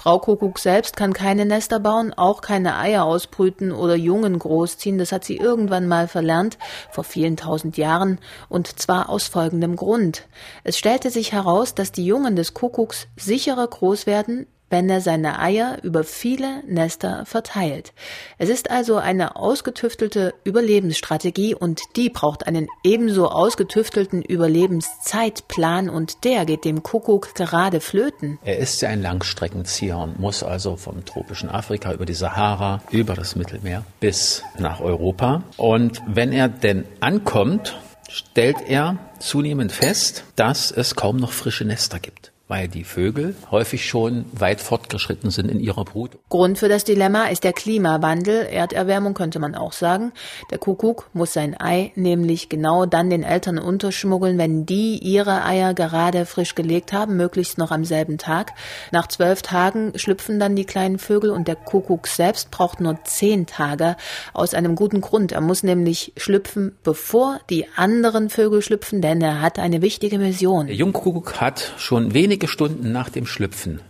Frau 0.00 0.18
Kuckuck 0.18 0.58
selbst 0.58 0.96
kann 0.96 1.12
keine 1.12 1.44
Nester 1.44 1.78
bauen, 1.78 2.14
auch 2.14 2.40
keine 2.40 2.78
Eier 2.78 3.04
ausbrüten 3.04 3.70
oder 3.70 3.96
Jungen 3.96 4.38
großziehen. 4.38 4.96
Das 4.96 5.12
hat 5.12 5.26
sie 5.26 5.36
irgendwann 5.36 5.88
mal 5.88 6.08
verlernt, 6.08 6.56
vor 6.90 7.04
vielen 7.04 7.36
tausend 7.36 7.76
Jahren, 7.76 8.18
und 8.48 8.80
zwar 8.80 9.10
aus 9.10 9.28
folgendem 9.28 9.76
Grund. 9.76 10.26
Es 10.64 10.78
stellte 10.78 11.10
sich 11.10 11.32
heraus, 11.32 11.74
dass 11.74 11.92
die 11.92 12.06
Jungen 12.06 12.34
des 12.34 12.54
Kuckucks 12.54 13.08
sicherer 13.18 13.66
groß 13.66 14.06
werden, 14.06 14.46
wenn 14.70 14.88
er 14.88 15.00
seine 15.00 15.40
Eier 15.40 15.78
über 15.82 16.04
viele 16.04 16.62
Nester 16.66 17.26
verteilt. 17.26 17.92
Es 18.38 18.48
ist 18.48 18.70
also 18.70 18.96
eine 18.96 19.36
ausgetüftelte 19.36 20.32
Überlebensstrategie 20.44 21.54
und 21.54 21.82
die 21.96 22.08
braucht 22.08 22.46
einen 22.46 22.68
ebenso 22.84 23.28
ausgetüftelten 23.28 24.22
Überlebenszeitplan 24.22 25.90
und 25.90 26.24
der 26.24 26.46
geht 26.46 26.64
dem 26.64 26.82
Kuckuck 26.82 27.34
gerade 27.34 27.80
flöten. 27.80 28.38
Er 28.44 28.58
ist 28.58 28.80
ja 28.80 28.88
ein 28.88 29.02
Langstreckenzieher 29.02 29.98
und 29.98 30.18
muss 30.18 30.42
also 30.42 30.76
vom 30.76 31.04
tropischen 31.04 31.50
Afrika 31.50 31.92
über 31.92 32.06
die 32.06 32.14
Sahara, 32.14 32.80
über 32.90 33.14
das 33.14 33.34
Mittelmeer 33.34 33.84
bis 33.98 34.44
nach 34.58 34.80
Europa. 34.80 35.42
Und 35.56 36.00
wenn 36.06 36.32
er 36.32 36.48
denn 36.48 36.84
ankommt, 37.00 37.76
stellt 38.08 38.56
er 38.68 38.98
zunehmend 39.18 39.72
fest, 39.72 40.24
dass 40.36 40.70
es 40.70 40.94
kaum 40.94 41.16
noch 41.16 41.32
frische 41.32 41.64
Nester 41.64 41.98
gibt 41.98 42.29
weil 42.50 42.66
die 42.66 42.82
Vögel 42.82 43.36
häufig 43.52 43.86
schon 43.86 44.24
weit 44.32 44.60
fortgeschritten 44.60 45.30
sind 45.30 45.48
in 45.48 45.60
ihrer 45.60 45.84
Brut. 45.84 46.18
Grund 46.30 46.58
für 46.58 46.68
das 46.68 46.82
Dilemma 46.82 47.26
ist 47.26 47.44
der 47.44 47.52
Klimawandel, 47.52 48.44
Erderwärmung 48.50 49.14
könnte 49.14 49.38
man 49.38 49.54
auch 49.54 49.72
sagen. 49.72 50.10
Der 50.50 50.58
Kuckuck 50.58 51.08
muss 51.12 51.32
sein 51.32 51.58
Ei 51.58 51.92
nämlich 51.94 52.48
genau 52.48 52.86
dann 52.86 53.08
den 53.08 53.22
Eltern 53.22 53.58
unterschmuggeln, 53.58 54.36
wenn 54.36 54.66
die 54.66 54.98
ihre 54.98 55.44
Eier 55.44 55.74
gerade 55.74 56.26
frisch 56.26 56.56
gelegt 56.56 56.92
haben, 56.92 57.16
möglichst 57.16 57.56
noch 57.56 57.70
am 57.70 57.84
selben 57.84 58.18
Tag. 58.18 58.52
Nach 58.90 59.06
zwölf 59.06 59.42
Tagen 59.42 59.92
schlüpfen 59.94 60.40
dann 60.40 60.56
die 60.56 60.64
kleinen 60.64 60.98
Vögel 60.98 61.30
und 61.30 61.46
der 61.46 61.54
Kuckuck 61.54 62.08
selbst 62.08 62.50
braucht 62.50 62.80
nur 62.80 62.98
zehn 63.04 63.46
Tage 63.46 63.96
aus 64.32 64.54
einem 64.54 64.74
guten 64.74 65.00
Grund. 65.00 65.30
Er 65.30 65.40
muss 65.40 65.62
nämlich 65.62 66.12
schlüpfen, 66.16 66.76
bevor 66.82 67.38
die 67.48 67.66
anderen 67.76 68.28
Vögel 68.28 68.60
schlüpfen, 68.60 69.00
denn 69.00 69.22
er 69.22 69.40
hat 69.40 69.60
eine 69.60 69.82
wichtige 69.82 70.18
Mission. 70.18 70.66
Der 70.66 70.74
Jungkuckuck 70.74 71.40
hat 71.40 71.74
schon 71.76 72.12
wenig 72.12 72.39
wenige 72.40 72.48
Stunden 72.48 72.90
nach 72.90 73.10
dem 73.10 73.26
Schlüpfen 73.26 73.80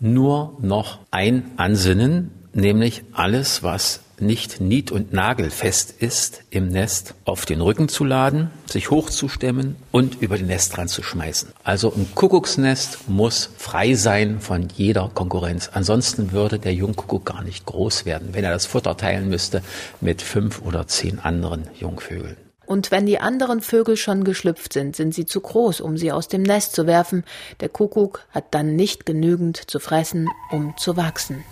nur 0.00 0.56
noch 0.60 0.98
ein 1.12 1.52
Ansinnen, 1.56 2.32
nämlich 2.52 3.04
alles, 3.12 3.62
was 3.62 4.00
nicht 4.18 4.60
nied- 4.60 4.90
und 4.90 5.12
nagelfest 5.12 5.94
ist 6.02 6.42
im 6.50 6.66
Nest, 6.68 7.14
auf 7.24 7.46
den 7.46 7.60
Rücken 7.60 7.88
zu 7.88 8.02
laden, 8.02 8.50
sich 8.68 8.90
hochzustemmen 8.90 9.76
und 9.92 10.20
über 10.20 10.38
den 10.38 10.48
Nestrand 10.48 10.90
zu 10.90 11.04
schmeißen. 11.04 11.50
Also 11.62 11.92
ein 11.94 12.08
Kuckucksnest 12.16 13.08
muss 13.08 13.50
frei 13.56 13.94
sein 13.94 14.40
von 14.40 14.66
jeder 14.74 15.08
Konkurrenz. 15.14 15.70
Ansonsten 15.72 16.32
würde 16.32 16.58
der 16.58 16.74
Jungkuckuck 16.74 17.26
gar 17.26 17.44
nicht 17.44 17.64
groß 17.64 18.06
werden, 18.06 18.30
wenn 18.32 18.42
er 18.42 18.50
das 18.50 18.66
Futter 18.66 18.96
teilen 18.96 19.28
müsste 19.28 19.62
mit 20.00 20.20
fünf 20.20 20.62
oder 20.62 20.88
zehn 20.88 21.20
anderen 21.20 21.68
Jungvögeln. 21.78 22.49
Und 22.70 22.92
wenn 22.92 23.04
die 23.04 23.18
anderen 23.18 23.62
Vögel 23.62 23.96
schon 23.96 24.22
geschlüpft 24.22 24.74
sind, 24.74 24.94
sind 24.94 25.12
sie 25.12 25.26
zu 25.26 25.40
groß, 25.40 25.80
um 25.80 25.96
sie 25.96 26.12
aus 26.12 26.28
dem 26.28 26.44
Nest 26.44 26.72
zu 26.72 26.86
werfen. 26.86 27.24
Der 27.58 27.68
Kuckuck 27.68 28.24
hat 28.30 28.44
dann 28.52 28.76
nicht 28.76 29.06
genügend 29.06 29.68
zu 29.68 29.80
fressen, 29.80 30.28
um 30.52 30.76
zu 30.76 30.96
wachsen. 30.96 31.42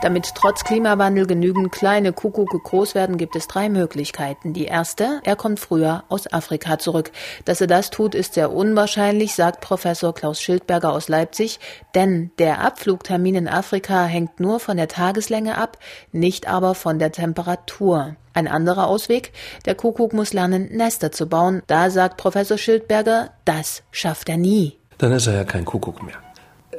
Damit 0.00 0.32
trotz 0.36 0.62
Klimawandel 0.62 1.26
genügend 1.26 1.72
kleine 1.72 2.12
Kuckucke 2.12 2.60
groß 2.60 2.94
werden, 2.94 3.16
gibt 3.16 3.34
es 3.34 3.48
drei 3.48 3.68
Möglichkeiten. 3.68 4.52
Die 4.52 4.66
erste, 4.66 5.20
er 5.24 5.34
kommt 5.34 5.58
früher 5.58 6.04
aus 6.08 6.32
Afrika 6.32 6.78
zurück. 6.78 7.10
Dass 7.44 7.60
er 7.60 7.66
das 7.66 7.90
tut, 7.90 8.14
ist 8.14 8.34
sehr 8.34 8.52
unwahrscheinlich, 8.52 9.34
sagt 9.34 9.60
Professor 9.60 10.14
Klaus 10.14 10.40
Schildberger 10.40 10.92
aus 10.92 11.08
Leipzig, 11.08 11.58
denn 11.96 12.30
der 12.38 12.60
Abflugtermin 12.60 13.34
in 13.34 13.48
Afrika 13.48 14.04
hängt 14.04 14.38
nur 14.38 14.60
von 14.60 14.76
der 14.76 14.86
Tageslänge 14.86 15.58
ab, 15.58 15.78
nicht 16.12 16.46
aber 16.46 16.76
von 16.76 17.00
der 17.00 17.10
Temperatur. 17.10 18.14
Ein 18.34 18.46
anderer 18.46 18.86
Ausweg, 18.86 19.32
der 19.66 19.74
Kuckuck 19.74 20.12
muss 20.12 20.32
lernen, 20.32 20.68
Nester 20.70 21.10
zu 21.10 21.28
bauen. 21.28 21.62
Da 21.66 21.90
sagt 21.90 22.18
Professor 22.18 22.56
Schildberger, 22.56 23.30
das 23.44 23.82
schafft 23.90 24.28
er 24.28 24.36
nie. 24.36 24.78
Dann 24.98 25.10
ist 25.10 25.26
er 25.26 25.34
ja 25.34 25.44
kein 25.44 25.64
Kuckuck 25.64 26.04
mehr. 26.04 26.16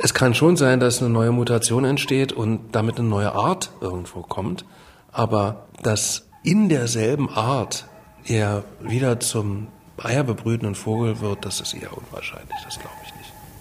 Es 0.02 0.14
kann 0.14 0.34
schon 0.34 0.56
sein, 0.56 0.80
dass 0.80 1.02
eine 1.02 1.10
neue 1.10 1.34
Mutation 1.34 1.84
entsteht 1.84 2.32
und 2.32 2.72
damit 2.72 3.00
eine 3.00 3.10
neue 3.10 3.34
Art 3.34 3.72
irgendwo 3.82 4.22
kommt, 4.22 4.64
aber 5.12 5.68
dass 5.84 6.30
in 6.42 6.70
derselben 6.70 7.30
Art 7.30 7.86
er 8.26 8.64
wieder 8.80 9.20
zum 9.20 9.68
eierbebrütenden 9.98 10.76
Vogel 10.76 11.20
wird, 11.20 11.44
das 11.44 11.60
ist 11.60 11.74
eher 11.74 11.98
unwahrscheinlich, 11.98 12.56
das 12.64 12.80
glaube 12.80 12.96
ich. 13.04 13.09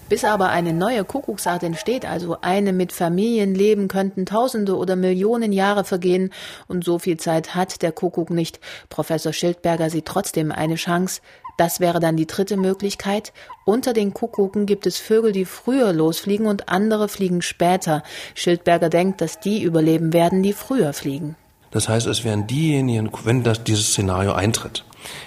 Bis 0.09 0.25
aber 0.25 0.49
eine 0.49 0.73
neue 0.73 1.03
Kuckucksart 1.03 1.61
entsteht, 1.61 2.03
also 2.03 2.37
eine 2.41 2.73
mit 2.73 2.91
Familienleben, 2.91 3.87
könnten 3.87 4.25
Tausende 4.25 4.75
oder 4.75 4.95
Millionen 4.95 5.53
Jahre 5.53 5.83
vergehen 5.83 6.31
und 6.67 6.83
so 6.83 6.97
viel 6.97 7.17
Zeit 7.17 7.53
hat 7.53 7.83
der 7.83 7.91
Kuckuck 7.91 8.31
nicht. 8.31 8.59
Professor 8.89 9.33
Schildberger 9.33 9.91
sieht 9.91 10.05
trotzdem 10.05 10.51
eine 10.51 10.75
Chance, 10.75 11.21
das 11.57 11.79
wäre 11.79 11.99
dann 11.99 12.15
die 12.15 12.25
dritte 12.25 12.55
Möglichkeit. 12.57 13.33
Unter 13.65 13.93
den 13.93 14.13
Kuckucken 14.13 14.65
gibt 14.65 14.87
es 14.87 14.97
Vögel, 14.97 15.33
die 15.33 15.45
früher 15.45 15.91
losfliegen 15.91 16.47
und 16.47 16.69
andere 16.69 17.09
fliegen 17.09 17.41
später. 17.41 18.01
Schildberger 18.33 18.89
denkt, 18.89 19.21
dass 19.21 19.39
die 19.39 19.61
überleben 19.61 20.13
werden, 20.13 20.41
die 20.41 20.53
früher 20.53 20.93
fliegen. 20.93 21.35
Das 21.69 21.87
heißt, 21.87 22.07
es 22.07 22.23
wären 22.23 22.47
diejenigen, 22.47 23.11
wenn 23.25 23.43
das, 23.43 23.63
dieses 23.63 23.89
Szenario 23.89 24.31
eintritt, 24.31 24.85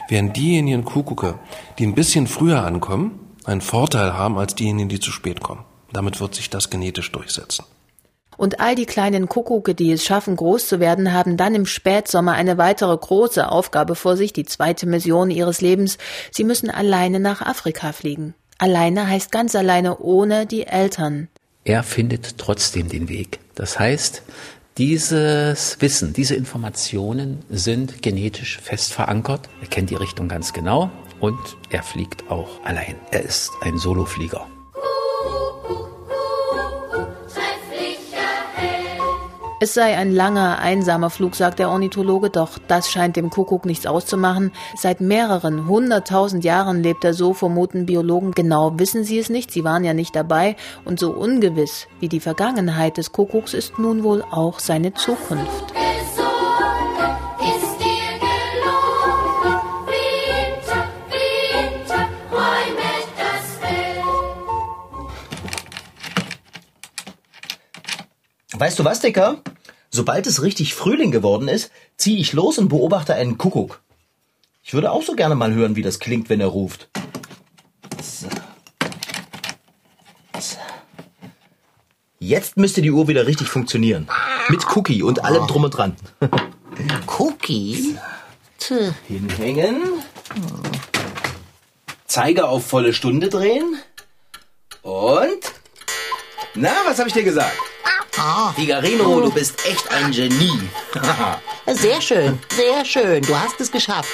wären 0.09 0.33
diejenigen 0.33 0.85
Kuckucke, 0.85 1.39
die 1.79 1.87
ein 1.87 1.95
bisschen 1.95 2.27
früher 2.27 2.65
ankommen, 2.65 3.21
einen 3.45 3.61
Vorteil 3.61 4.15
haben 4.15 4.39
als 4.39 4.55
diejenigen, 4.55 4.89
die 4.89 5.01
zu 5.01 5.11
spät 5.11 5.41
kommen. 5.41 5.65
Damit 5.93 6.21
wird 6.21 6.35
sich 6.35 6.51
das 6.51 6.71
genetisch 6.71 7.13
durchsetzen. 7.13 7.65
Und 8.37 8.61
all 8.61 8.75
die 8.75 8.87
kleinen 8.87 9.29
Kuckucke, 9.29 9.75
die 9.75 9.93
es 9.93 10.05
schaffen, 10.05 10.37
groß 10.37 10.67
zu 10.67 10.81
werden, 10.81 11.13
haben 11.13 11.37
dann 11.37 11.55
im 11.55 11.67
Spätsommer 11.67 12.33
eine 12.33 12.57
weitere 12.59 12.97
große 12.97 13.49
Aufgabe 13.49 13.95
vor 13.95 14.17
sich, 14.17 14.33
die 14.33 14.45
zweite 14.45 14.87
Mission 14.87 15.31
ihres 15.31 15.61
Lebens. 15.61 15.99
Sie 16.31 16.45
müssen 16.45 16.71
alleine 16.71 17.21
nach 17.21 17.43
Afrika 17.43 17.93
fliegen. 17.93 18.35
Alleine 18.59 19.07
heißt 19.07 19.31
ganz 19.33 19.55
alleine 19.55 19.99
ohne 19.99 20.47
die 20.47 20.67
Eltern. 20.67 21.29
Er 21.65 21.83
findet 21.83 22.39
trotzdem 22.39 22.89
den 22.89 23.09
Weg. 23.09 23.39
Das 23.55 23.79
heißt, 23.79 24.23
dieses 24.79 25.77
Wissen, 25.81 26.15
diese 26.15 26.35
Informationen 26.35 27.45
sind 27.51 28.03
genetisch 28.03 28.59
fest 28.59 28.93
verankert. 28.95 29.49
Er 29.61 29.69
kennt 29.69 29.91
die 29.91 29.95
Richtung 29.95 30.29
ganz 30.29 30.53
genau 30.53 30.91
und 31.23 31.57
er 31.71 31.83
fliegt 31.83 32.31
auch 32.31 32.63
allein. 32.65 32.97
Er 33.13 33.23
ist 33.23 33.51
ein 33.63 33.79
Soloflieger. 33.79 34.47
Es 39.61 39.75
sei 39.75 39.97
ein 39.97 40.11
langer, 40.11 40.59
einsamer 40.59 41.09
Flug, 41.09 41.37
sagt 41.37 41.61
der 41.61 41.71
Ornithologe, 41.71 42.31
doch 42.31 42.59
das 42.67 42.91
scheint 42.91 43.15
dem 43.15 43.31
Kuckuck 43.31 43.65
nichts 43.65 43.87
auszumachen. 43.87 44.51
Seit 44.75 45.01
mehreren 45.01 45.69
hunderttausend 45.69 46.43
Jahren 46.43 46.83
lebt 46.83 47.05
er 47.05 47.15
so, 47.15 47.33
vermuten 47.33 47.87
Biologen. 47.87 48.33
Genau 48.33 48.77
wissen 48.81 49.05
sie 49.05 49.21
es 49.21 49.31
nicht, 49.31 49.53
sie 49.53 49.63
waren 49.63 49.85
ja 49.85 49.95
nicht 49.95 50.17
dabei. 50.17 50.57
Und 50.85 50.99
so 50.99 51.13
ungewiss 51.13 51.87
wie 52.01 52.09
die 52.09 52.19
Vergangenheit 52.19 52.97
des 52.97 53.13
Kuckucks 53.13 53.55
ist 53.55 53.79
nun 53.79 54.03
wohl 54.03 54.25
auch 54.33 54.59
seine 54.59 54.95
Zukunft. 54.95 55.73
Weißt 68.55 68.79
du 68.79 68.85
was, 68.85 69.01
Dicker? 69.01 69.41
Sobald 69.91 70.27
es 70.27 70.43
richtig 70.43 70.75
Frühling 70.75 71.11
geworden 71.11 71.49
ist, 71.49 71.71
ziehe 71.97 72.19
ich 72.19 72.33
los 72.33 72.59
und 72.59 72.69
beobachte 72.69 73.15
einen 73.15 73.39
Kuckuck. 73.39 73.81
Ich 74.63 74.75
würde 74.75 74.91
auch 74.91 75.03
so 75.03 75.15
gerne 75.15 75.35
mal 75.35 75.53
hören, 75.53 75.75
wie 75.77 75.83
das 75.83 75.99
klingt, 75.99 76.29
wenn 76.29 76.41
er 76.41 76.49
ruft. 76.49 76.89
So. 78.03 78.29
So. 80.39 80.57
Jetzt 82.19 82.57
müsste 82.57 82.83
die 82.83 82.91
Uhr 82.91 83.09
wieder 83.09 83.27
richtig 83.27 83.49
funktionieren. 83.49 84.09
Mit 84.49 84.65
Cookie 84.77 85.03
und 85.03 85.25
allem 85.25 85.47
drum 85.47 85.65
und 85.65 85.71
dran. 85.71 85.97
Cookie? 87.19 87.99
Tch, 88.59 88.93
Hinhängen. 89.09 89.83
Zeiger 92.07 92.49
auf 92.49 92.67
volle 92.67 92.93
Stunde 92.93 93.29
drehen. 93.29 93.77
Und? 94.83 95.41
Na, 96.55 96.71
was 96.85 96.99
habe 96.99 97.09
ich 97.09 97.15
dir 97.15 97.25
gesagt? 97.25 97.57
Figarino, 98.55 99.21
du 99.21 99.31
bist 99.31 99.67
echt 99.67 99.91
ein 99.91 100.11
Genie. 100.11 100.69
Sehr 101.67 102.01
schön, 102.01 102.39
sehr 102.51 102.85
schön. 102.85 103.23
Du 103.23 103.39
hast 103.39 103.61
es 103.61 103.71
geschafft. 103.71 104.11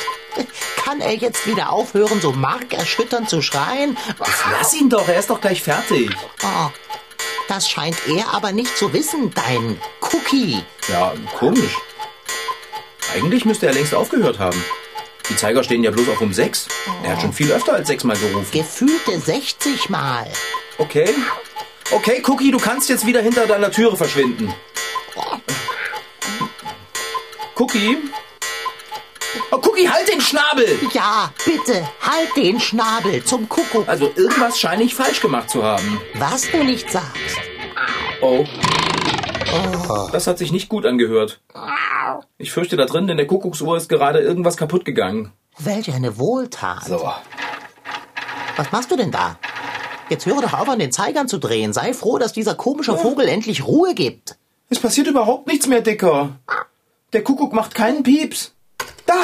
Kann 0.84 1.00
er 1.00 1.14
jetzt 1.14 1.46
wieder 1.46 1.72
aufhören, 1.72 2.20
so 2.20 2.32
markerschütternd 2.32 3.28
zu 3.28 3.42
schreien? 3.42 3.96
Lass 4.52 4.74
ihn 4.74 4.88
doch, 4.88 5.08
er 5.08 5.18
ist 5.18 5.30
doch 5.30 5.40
gleich 5.40 5.62
fertig. 5.62 6.10
Oh, 6.42 6.68
das 7.48 7.68
scheint 7.68 7.96
er 8.06 8.32
aber 8.34 8.52
nicht 8.52 8.76
zu 8.76 8.92
wissen, 8.92 9.32
dein 9.34 9.80
Cookie. 10.00 10.62
Ja, 10.88 11.14
komisch. 11.38 11.74
Eigentlich 13.14 13.44
müsste 13.44 13.66
er 13.66 13.72
längst 13.72 13.94
aufgehört 13.94 14.38
haben. 14.38 14.62
Die 15.30 15.36
Zeiger 15.36 15.64
stehen 15.64 15.82
ja 15.82 15.90
bloß 15.90 16.08
auf 16.10 16.20
um 16.20 16.32
sechs. 16.32 16.68
Er 17.02 17.12
hat 17.12 17.22
schon 17.22 17.32
viel 17.32 17.50
öfter 17.50 17.74
als 17.74 17.88
sechsmal 17.88 18.16
gerufen. 18.16 18.48
Gefühlte 18.52 19.18
60 19.18 19.88
Mal. 19.90 20.30
Okay, 20.78 21.08
Okay, 21.90 22.22
Cookie, 22.26 22.50
du 22.50 22.58
kannst 22.58 22.88
jetzt 22.90 23.06
wieder 23.06 23.22
hinter 23.22 23.46
deiner 23.46 23.70
Türe 23.70 23.96
verschwinden. 23.96 24.52
Cookie? 27.56 27.96
Oh, 29.50 29.56
Cookie, 29.56 29.88
halt 29.88 30.06
den 30.08 30.20
Schnabel! 30.20 30.78
Ja, 30.92 31.32
bitte, 31.44 31.88
halt 32.00 32.36
den 32.36 32.60
Schnabel 32.60 33.24
zum 33.24 33.48
Kuckuck. 33.48 33.88
Also 33.88 34.12
irgendwas 34.16 34.60
scheine 34.60 34.82
ich 34.82 34.94
falsch 34.94 35.20
gemacht 35.20 35.48
zu 35.48 35.62
haben. 35.62 36.00
Was 36.14 36.50
du 36.50 36.62
nicht 36.62 36.90
sagst. 36.90 37.38
Oh. 38.20 38.44
Das 40.12 40.26
hat 40.26 40.36
sich 40.38 40.52
nicht 40.52 40.68
gut 40.68 40.84
angehört. 40.84 41.40
Ich 42.36 42.52
fürchte, 42.52 42.76
da 42.76 42.84
drin 42.84 43.08
in 43.08 43.16
der 43.16 43.26
Kuckucksuhr 43.26 43.78
ist 43.78 43.88
gerade 43.88 44.20
irgendwas 44.20 44.58
kaputt 44.58 44.84
gegangen. 44.84 45.32
Welch 45.58 45.92
eine 45.92 46.18
Wohltat. 46.18 46.84
So. 46.84 47.12
Was 48.56 48.72
machst 48.72 48.90
du 48.90 48.96
denn 48.96 49.10
da? 49.10 49.38
Jetzt 50.10 50.26
höre 50.26 50.40
doch 50.40 50.52
auf, 50.54 50.68
an 50.68 50.78
den 50.78 50.92
Zeigern 50.92 51.28
zu 51.28 51.38
drehen. 51.38 51.72
Sei 51.72 51.92
froh, 51.94 52.18
dass 52.18 52.32
dieser 52.32 52.54
komische 52.54 52.96
Vogel 52.96 53.28
endlich 53.28 53.66
Ruhe 53.66 53.94
gibt. 53.94 54.36
Es 54.70 54.78
passiert 54.80 55.06
überhaupt 55.06 55.46
nichts 55.46 55.66
mehr, 55.66 55.80
Dicker. 55.80 56.36
Der 57.12 57.22
Kuckuck 57.24 57.52
macht 57.52 57.74
keinen 57.74 58.02
Pieps. 58.02 58.52
Da! 59.06 59.14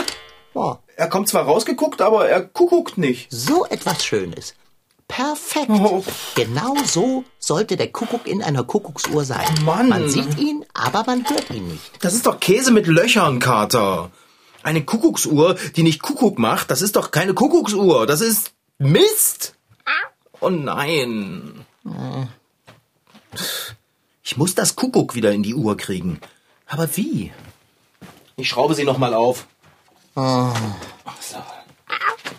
Oh, 0.55 0.77
Er 0.97 1.09
kommt 1.09 1.29
zwar 1.29 1.45
rausgeguckt, 1.45 2.01
aber 2.01 2.29
er 2.29 2.41
kuckuckt 2.43 2.97
nicht. 2.99 3.27
so 3.31 3.67
etwas 3.67 4.05
Schönes. 4.05 4.55
Perfekt. 5.09 5.69
Oh. 5.69 6.03
Genau 6.35 6.75
so 6.87 7.25
sollte 7.39 7.77
der 7.77 7.93
Kuckuck 7.93 8.27
in 8.27 8.43
einer 8.43 8.65
Kuckucksuhr 8.65 9.25
sein. 9.25 9.45
Mann. 9.65 9.89
Man 9.91 10.09
sieht 10.09 10.39
ihn, 10.39 10.65
aber 10.73 11.05
man 11.07 11.29
hört 11.29 11.51
ihn 11.51 11.69
nicht. 11.69 11.91
Das 12.01 12.15
ist 12.15 12.25
doch 12.27 12.41
Käse 12.41 12.71
mit 12.73 12.87
Löchern, 12.87 13.39
Kater. 13.39 14.11
Eine 14.63 14.83
Kuckucksuhr, 14.85 15.57
die 15.77 15.83
nicht 15.83 16.01
Kuckuck 16.03 16.39
macht, 16.39 16.71
das 16.71 16.81
ist 16.81 16.97
doch 16.97 17.11
keine 17.11 17.35
Kuckucksuhr. 17.35 18.07
Das 18.07 18.23
ist 18.23 18.53
Mist. 18.79 19.54
Oh 20.41 20.51
nein. 20.51 21.65
Ich 24.23 24.37
muss 24.37 24.55
das 24.55 24.77
Kuckuck 24.77 25.15
wieder 25.15 25.33
in 25.33 25.43
die 25.43 25.55
Uhr 25.55 25.77
kriegen. 25.77 26.21
Aber 26.67 26.97
wie? 26.97 27.33
Ich 28.37 28.49
schraube 28.49 28.75
sie 28.75 28.85
noch 28.85 28.99
mal 28.99 29.15
auf. 29.15 29.47
Ach 30.15 30.55
so, 31.21 31.37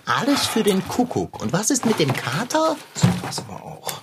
Alles 0.06 0.46
für 0.48 0.64
den 0.64 0.86
Kuckuck. 0.88 1.42
Und 1.42 1.54
was 1.54 1.70
ist 1.70 1.86
mit 1.86 2.00
dem 2.00 2.14
Kater? 2.14 2.76
das 3.24 3.40
aber 3.40 3.64
auch. 3.64 4.02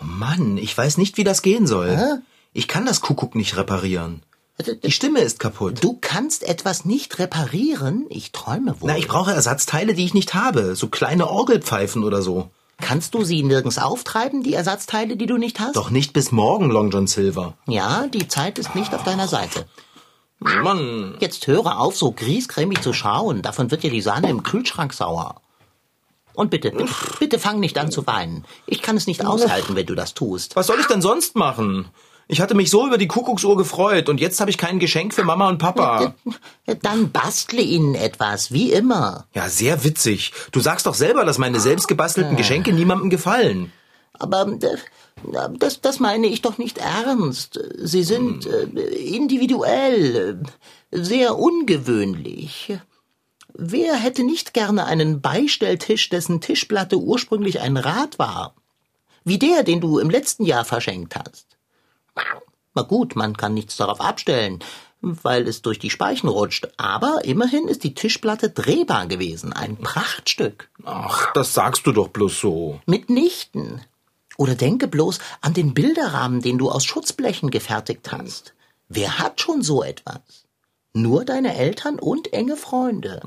Oh 0.00 0.04
Mann, 0.04 0.56
ich 0.58 0.76
weiß 0.76 0.98
nicht, 0.98 1.16
wie 1.16 1.24
das 1.24 1.42
gehen 1.42 1.66
soll. 1.66 2.22
Ich 2.52 2.68
kann 2.68 2.86
das 2.86 3.00
Kuckuck 3.00 3.34
nicht 3.34 3.56
reparieren. 3.56 4.22
Die 4.84 4.92
Stimme 4.92 5.20
ist 5.20 5.40
kaputt. 5.40 5.82
Du 5.82 5.98
kannst 6.00 6.44
etwas 6.44 6.84
nicht 6.84 7.18
reparieren? 7.18 8.06
Ich 8.08 8.30
träume 8.30 8.80
wohl. 8.80 8.88
Na, 8.88 8.96
ich 8.96 9.08
brauche 9.08 9.32
Ersatzteile, 9.32 9.94
die 9.94 10.04
ich 10.04 10.14
nicht 10.14 10.34
habe. 10.34 10.76
So 10.76 10.86
kleine 10.86 11.28
Orgelpfeifen 11.28 12.04
oder 12.04 12.22
so. 12.22 12.50
Kannst 12.80 13.14
du 13.14 13.24
sie 13.24 13.42
nirgends 13.42 13.78
auftreiben, 13.78 14.42
die 14.42 14.54
Ersatzteile, 14.54 15.16
die 15.16 15.26
du 15.26 15.38
nicht 15.38 15.58
hast? 15.58 15.76
Doch 15.76 15.90
nicht 15.90 16.12
bis 16.12 16.30
morgen, 16.32 16.70
Long 16.70 16.90
John 16.90 17.06
Silver. 17.06 17.54
Ja, 17.66 18.06
die 18.06 18.28
Zeit 18.28 18.58
ist 18.58 18.74
nicht 18.74 18.94
auf 18.94 19.02
deiner 19.02 19.26
Seite. 19.26 19.66
Mann. 20.38 21.16
Jetzt 21.20 21.46
höre 21.46 21.80
auf, 21.80 21.96
so 21.96 22.12
griesgrämig 22.12 22.80
zu 22.80 22.92
schauen. 22.92 23.42
Davon 23.42 23.70
wird 23.70 23.82
dir 23.82 23.90
die 23.90 24.02
Sahne 24.02 24.28
im 24.28 24.42
Kühlschrank 24.42 24.92
sauer. 24.92 25.40
Und 26.34 26.50
bitte, 26.50 26.72
bitte, 26.72 26.92
bitte 27.18 27.38
fang 27.38 27.60
nicht 27.60 27.78
an 27.78 27.90
zu 27.90 28.06
weinen. 28.06 28.44
Ich 28.66 28.82
kann 28.82 28.96
es 28.96 29.06
nicht 29.06 29.24
aushalten, 29.24 29.76
wenn 29.76 29.86
du 29.86 29.94
das 29.94 30.14
tust. 30.14 30.56
Was 30.56 30.66
soll 30.66 30.80
ich 30.80 30.86
denn 30.86 31.00
sonst 31.00 31.36
machen? 31.36 31.86
Ich 32.26 32.40
hatte 32.40 32.54
mich 32.54 32.70
so 32.70 32.86
über 32.86 32.96
die 32.96 33.06
Kuckucksuhr 33.06 33.56
gefreut 33.56 34.08
und 34.08 34.20
jetzt 34.20 34.40
habe 34.40 34.50
ich 34.50 34.58
kein 34.58 34.78
Geschenk 34.78 35.12
für 35.12 35.24
Mama 35.24 35.48
und 35.48 35.58
Papa. 35.58 36.14
Dann 36.82 37.10
bastle 37.10 37.60
ihnen 37.60 37.94
etwas, 37.94 38.50
wie 38.52 38.72
immer. 38.72 39.26
Ja, 39.34 39.48
sehr 39.48 39.84
witzig. 39.84 40.32
Du 40.52 40.60
sagst 40.60 40.86
doch 40.86 40.94
selber, 40.94 41.24
dass 41.24 41.38
meine 41.38 41.60
selbstgebastelten 41.60 42.36
Geschenke 42.36 42.72
niemandem 42.72 43.10
gefallen. 43.10 43.72
Aber 44.14 44.46
äh, 44.48 44.76
das, 45.58 45.80
das 45.80 46.00
meine 46.00 46.26
ich 46.26 46.40
doch 46.40 46.56
nicht 46.56 46.78
ernst. 46.78 47.60
Sie 47.78 48.04
sind 48.04 48.46
äh, 48.46 48.64
individuell, 48.64 50.40
äh, 50.90 50.98
sehr 50.98 51.38
ungewöhnlich. 51.38 52.78
Wer 53.52 53.94
hätte 53.94 54.24
nicht 54.24 54.54
gerne 54.54 54.86
einen 54.86 55.20
Beistelltisch, 55.20 56.08
dessen 56.08 56.40
Tischplatte 56.40 56.96
ursprünglich 56.96 57.60
ein 57.60 57.76
Rad 57.76 58.18
war? 58.18 58.54
Wie 59.24 59.38
der, 59.38 59.62
den 59.62 59.80
du 59.80 59.98
im 59.98 60.10
letzten 60.10 60.44
Jahr 60.44 60.64
verschenkt 60.64 61.16
hast. 61.16 61.53
Na 62.74 62.82
gut, 62.82 63.14
man 63.16 63.36
kann 63.36 63.54
nichts 63.54 63.76
darauf 63.76 64.00
abstellen, 64.00 64.58
weil 65.00 65.46
es 65.46 65.62
durch 65.62 65.78
die 65.78 65.90
Speichen 65.90 66.28
rutscht. 66.28 66.68
Aber 66.76 67.24
immerhin 67.24 67.68
ist 67.68 67.84
die 67.84 67.94
Tischplatte 67.94 68.50
drehbar 68.50 69.06
gewesen. 69.06 69.52
Ein 69.52 69.76
Prachtstück. 69.76 70.70
Ach, 70.84 71.32
das 71.34 71.54
sagst 71.54 71.86
du 71.86 71.92
doch 71.92 72.08
bloß 72.08 72.40
so. 72.40 72.80
Mitnichten. 72.86 73.80
Oder 74.36 74.56
denke 74.56 74.88
bloß 74.88 75.20
an 75.40 75.54
den 75.54 75.74
Bilderrahmen, 75.74 76.40
den 76.40 76.58
du 76.58 76.70
aus 76.70 76.84
Schutzblechen 76.84 77.50
gefertigt 77.50 78.10
hast. 78.10 78.54
Wer 78.88 79.18
hat 79.18 79.40
schon 79.40 79.62
so 79.62 79.84
etwas? 79.84 80.20
Nur 80.92 81.24
deine 81.24 81.56
Eltern 81.56 81.98
und 81.98 82.32
enge 82.32 82.56
Freunde. 82.56 83.20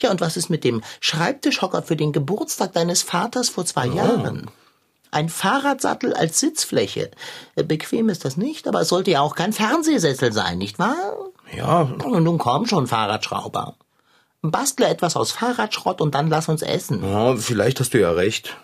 Ja, 0.00 0.10
und 0.10 0.20
was 0.20 0.36
ist 0.36 0.50
mit 0.50 0.64
dem 0.64 0.82
Schreibtischhocker 1.00 1.82
für 1.82 1.96
den 1.96 2.12
Geburtstag 2.12 2.72
deines 2.72 3.02
Vaters 3.02 3.48
vor 3.48 3.64
zwei 3.64 3.86
Jahren? 3.86 4.50
Ein 5.12 5.28
Fahrradsattel 5.28 6.12
als 6.14 6.40
Sitzfläche. 6.40 7.10
Äh, 7.54 7.62
Bequem 7.62 8.08
ist 8.08 8.24
das 8.24 8.36
nicht, 8.36 8.66
aber 8.66 8.80
es 8.80 8.88
sollte 8.88 9.12
ja 9.12 9.20
auch 9.20 9.36
kein 9.36 9.52
Fernsehsessel 9.52 10.32
sein, 10.32 10.58
nicht 10.58 10.78
wahr? 10.80 10.96
Ja, 11.56 11.82
Und 11.82 12.24
nun 12.24 12.38
komm 12.38 12.66
schon, 12.66 12.86
Fahrradschrauber. 12.88 13.76
Bastle 14.40 14.88
etwas 14.88 15.14
aus 15.14 15.30
Fahrradschrott 15.30 16.00
und 16.00 16.14
dann 16.16 16.28
lass 16.28 16.48
uns 16.48 16.62
essen. 16.62 17.04
ja, 17.08 17.36
vielleicht 17.36 17.78
hast 17.78 17.94
du 17.94 18.00
ja 18.00 18.10
recht. 18.10 18.56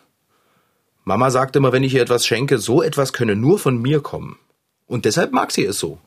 Mama 1.05 1.31
sagt 1.31 1.55
immer, 1.55 1.71
wenn 1.73 1.85
ich 1.85 1.95
ihr 1.95 2.03
etwas 2.03 2.27
schenke, 2.27 2.59
so 2.59 2.83
etwas 2.83 3.13
könne 3.13 3.37
nur 3.37 3.59
von 3.59 3.77
mir 3.81 4.01
kommen. 4.01 4.39
Und 4.87 5.05
deshalb 5.05 5.33
mag 5.33 5.53
sie 5.53 5.65
es 5.65 5.79
so. 5.79 5.99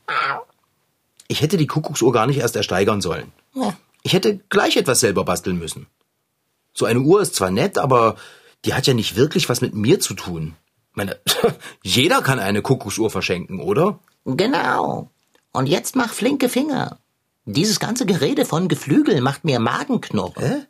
Ich 1.28 1.40
hätte 1.40 1.56
die 1.56 1.66
Kuckucksuhr 1.66 2.12
gar 2.12 2.26
nicht 2.26 2.38
erst 2.38 2.56
ersteigern 2.56 3.00
sollen. 3.00 3.32
Ja. 3.54 3.74
Ich 4.02 4.12
hätte 4.12 4.40
gleich 4.48 4.76
etwas 4.76 5.00
selber 5.00 5.24
basteln 5.24 5.58
müssen. 5.58 5.86
So 6.74 6.84
eine 6.84 7.00
Uhr 7.00 7.22
ist 7.22 7.34
zwar 7.36 7.50
nett, 7.50 7.78
aber 7.78 8.16
die 8.64 8.74
hat 8.74 8.86
ja 8.86 8.94
nicht 8.94 9.16
wirklich 9.16 9.48
was 9.48 9.60
mit 9.60 9.74
mir 9.74 10.00
zu 10.00 10.14
tun. 10.14 10.54
Meine, 10.94 11.18
jeder 11.82 12.22
kann 12.22 12.38
eine 12.38 12.62
Kuckucksuhr 12.62 13.10
verschenken, 13.10 13.60
oder? 13.60 13.98
Genau. 14.24 15.10
Und 15.52 15.66
jetzt 15.66 15.96
mach 15.96 16.12
flinke 16.12 16.48
Finger. 16.48 16.98
Dieses 17.44 17.80
ganze 17.80 18.06
Gerede 18.06 18.44
von 18.44 18.68
Geflügel 18.68 19.20
macht 19.20 19.44
mir 19.44 19.58
Magenknurren. 19.58 20.42
Hä? 20.42 20.66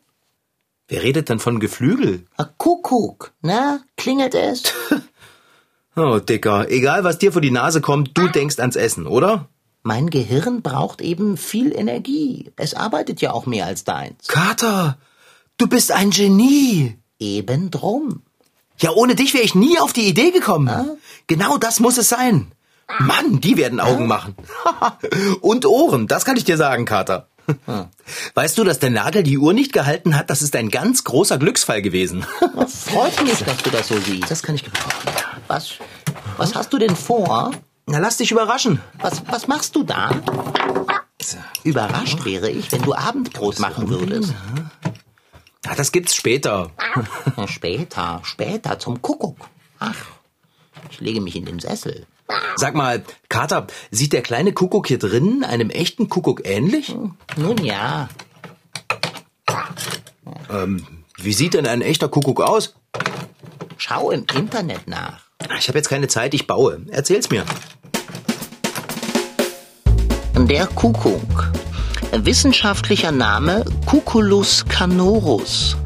Wer 0.88 1.02
redet 1.02 1.28
denn 1.28 1.38
von 1.38 1.60
Geflügel? 1.60 2.26
Ah, 2.36 2.44
Kuckuck, 2.56 3.32
na, 3.42 3.80
klingelt 3.96 4.34
es? 4.34 4.62
Oh, 5.94 6.18
Dicker, 6.20 6.70
egal 6.70 7.04
was 7.04 7.18
dir 7.18 7.32
vor 7.32 7.42
die 7.42 7.50
Nase 7.50 7.82
kommt, 7.82 8.16
du 8.16 8.26
denkst 8.26 8.58
ans 8.58 8.76
Essen, 8.76 9.06
oder? 9.06 9.50
Mein 9.82 10.08
Gehirn 10.08 10.62
braucht 10.62 11.02
eben 11.02 11.36
viel 11.36 11.70
Energie. 11.76 12.50
Es 12.56 12.72
arbeitet 12.72 13.20
ja 13.20 13.32
auch 13.32 13.44
mehr 13.44 13.66
als 13.66 13.84
deins. 13.84 14.26
Kater, 14.26 14.96
du 15.58 15.66
bist 15.66 15.92
ein 15.92 16.08
Genie. 16.08 16.96
Eben 17.22 17.70
drum. 17.70 18.22
Ja, 18.78 18.90
ohne 18.90 19.14
dich 19.14 19.32
wäre 19.32 19.44
ich 19.44 19.54
nie 19.54 19.78
auf 19.78 19.92
die 19.92 20.08
Idee 20.08 20.32
gekommen. 20.32 20.98
Genau 21.28 21.56
das 21.56 21.78
muss 21.78 21.96
es 21.96 22.08
sein. 22.08 22.50
Mann, 22.98 23.40
die 23.40 23.56
werden 23.56 23.78
Augen 23.78 24.08
machen. 24.08 24.34
Und 25.40 25.64
Ohren, 25.64 26.08
das 26.08 26.24
kann 26.24 26.36
ich 26.36 26.44
dir 26.44 26.56
sagen, 26.56 26.84
Kater. 26.84 27.28
Weißt 28.34 28.58
du, 28.58 28.64
dass 28.64 28.80
der 28.80 28.90
Nagel 28.90 29.22
die 29.22 29.38
Uhr 29.38 29.52
nicht 29.52 29.72
gehalten 29.72 30.16
hat? 30.16 30.30
Das 30.30 30.42
ist 30.42 30.56
ein 30.56 30.68
ganz 30.68 31.04
großer 31.04 31.38
Glücksfall 31.38 31.80
gewesen. 31.80 32.22
Freut 32.40 33.22
mich, 33.22 33.38
dass 33.44 33.58
du 33.58 33.70
das 33.70 33.86
so 33.86 34.00
siehst. 34.00 34.28
Das 34.28 34.42
kann 34.42 34.56
ich 34.56 34.64
gebrauchen. 34.64 34.90
Was, 35.46 35.74
was 36.36 36.56
hast 36.56 36.72
du 36.72 36.78
denn 36.78 36.96
vor? 36.96 37.52
Na, 37.86 37.98
lass 37.98 38.16
dich 38.16 38.32
überraschen. 38.32 38.80
Was, 39.00 39.22
was 39.30 39.46
machst 39.46 39.76
du 39.76 39.84
da? 39.84 40.10
Überrascht 41.62 42.24
wäre 42.24 42.50
ich, 42.50 42.72
wenn 42.72 42.82
du 42.82 42.94
Abendbrot 42.94 43.60
machen 43.60 43.88
würdest. 43.88 44.34
Ja, 45.64 45.74
das 45.76 45.92
gibt's 45.92 46.14
später. 46.14 46.70
Später, 47.46 48.20
später 48.24 48.78
zum 48.78 49.00
Kuckuck. 49.00 49.36
Ach, 49.78 49.94
ich 50.90 51.00
lege 51.00 51.20
mich 51.20 51.36
in 51.36 51.44
den 51.44 51.60
Sessel. 51.60 52.06
Sag 52.56 52.74
mal, 52.74 53.04
Kater, 53.28 53.66
sieht 53.90 54.12
der 54.12 54.22
kleine 54.22 54.52
Kuckuck 54.52 54.86
hier 54.88 54.98
drinnen 54.98 55.44
einem 55.44 55.70
echten 55.70 56.08
Kuckuck 56.08 56.46
ähnlich? 56.46 56.94
Nun 57.36 57.58
ja, 57.64 58.08
Wie 61.16 61.32
sieht 61.32 61.54
denn 61.54 61.66
ein 61.66 61.82
echter 61.82 62.08
Kuckuck 62.08 62.40
aus? 62.40 62.74
schau 63.78 64.10
im 64.10 64.24
Internet 64.34 64.86
nach. 64.86 65.22
Ich 65.58 65.66
habe 65.68 65.78
jetzt 65.78 65.88
keine 65.88 66.06
Zeit, 66.06 66.34
ich 66.34 66.46
baue. 66.46 66.82
Erzähl's 66.90 67.30
mir. 67.30 67.44
Der 70.36 70.66
Kuckuck. 70.68 71.52
Wissenschaftlicher 72.14 73.10
Name 73.10 73.64
Cuculus 73.86 74.66
canorus. 74.68 75.76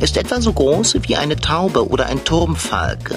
Ist 0.00 0.16
etwa 0.16 0.40
so 0.40 0.52
groß 0.52 0.96
wie 1.02 1.16
eine 1.16 1.36
Taube 1.36 1.88
oder 1.88 2.06
ein 2.06 2.24
Turmfalke. 2.24 3.16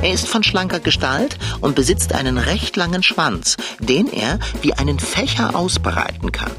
Er 0.00 0.12
ist 0.12 0.26
von 0.26 0.42
schlanker 0.42 0.80
Gestalt 0.80 1.38
und 1.60 1.74
besitzt 1.74 2.14
einen 2.14 2.38
recht 2.38 2.74
langen 2.76 3.02
Schwanz, 3.02 3.58
den 3.78 4.10
er 4.10 4.38
wie 4.62 4.72
einen 4.72 4.98
Fächer 4.98 5.54
ausbreiten 5.54 6.32
kann. 6.32 6.52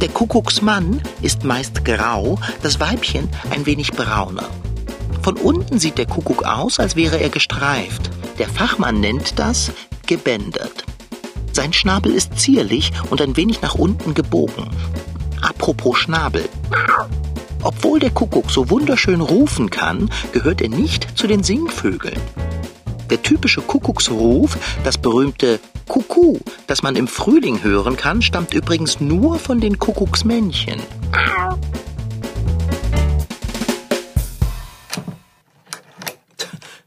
Der 0.00 0.08
Kuckucksmann 0.08 1.00
ist 1.22 1.44
meist 1.44 1.84
grau, 1.84 2.38
das 2.62 2.80
Weibchen 2.80 3.28
ein 3.50 3.66
wenig 3.66 3.92
brauner. 3.92 4.48
Von 5.22 5.36
unten 5.36 5.78
sieht 5.78 5.96
der 5.96 6.06
Kuckuck 6.06 6.42
aus, 6.42 6.80
als 6.80 6.96
wäre 6.96 7.20
er 7.20 7.28
gestreift. 7.28 8.10
Der 8.38 8.48
Fachmann 8.48 8.98
nennt 9.00 9.38
das 9.38 9.70
gebändert. 10.06 10.79
Sein 11.52 11.72
Schnabel 11.72 12.12
ist 12.12 12.38
zierlich 12.38 12.92
und 13.10 13.20
ein 13.20 13.36
wenig 13.36 13.60
nach 13.60 13.74
unten 13.74 14.14
gebogen. 14.14 14.68
Apropos 15.42 15.98
Schnabel. 15.98 16.48
Obwohl 17.62 17.98
der 17.98 18.10
Kuckuck 18.10 18.50
so 18.50 18.70
wunderschön 18.70 19.20
rufen 19.20 19.68
kann, 19.68 20.10
gehört 20.32 20.60
er 20.60 20.68
nicht 20.68 21.18
zu 21.18 21.26
den 21.26 21.42
Singvögeln. 21.42 22.20
Der 23.10 23.22
typische 23.22 23.60
Kuckucksruf, 23.60 24.56
das 24.84 24.96
berühmte 24.96 25.58
Kuckuck, 25.88 26.40
das 26.68 26.82
man 26.82 26.94
im 26.94 27.08
Frühling 27.08 27.62
hören 27.62 27.96
kann, 27.96 28.22
stammt 28.22 28.54
übrigens 28.54 29.00
nur 29.00 29.38
von 29.38 29.60
den 29.60 29.78
Kuckucksmännchen. 29.78 30.80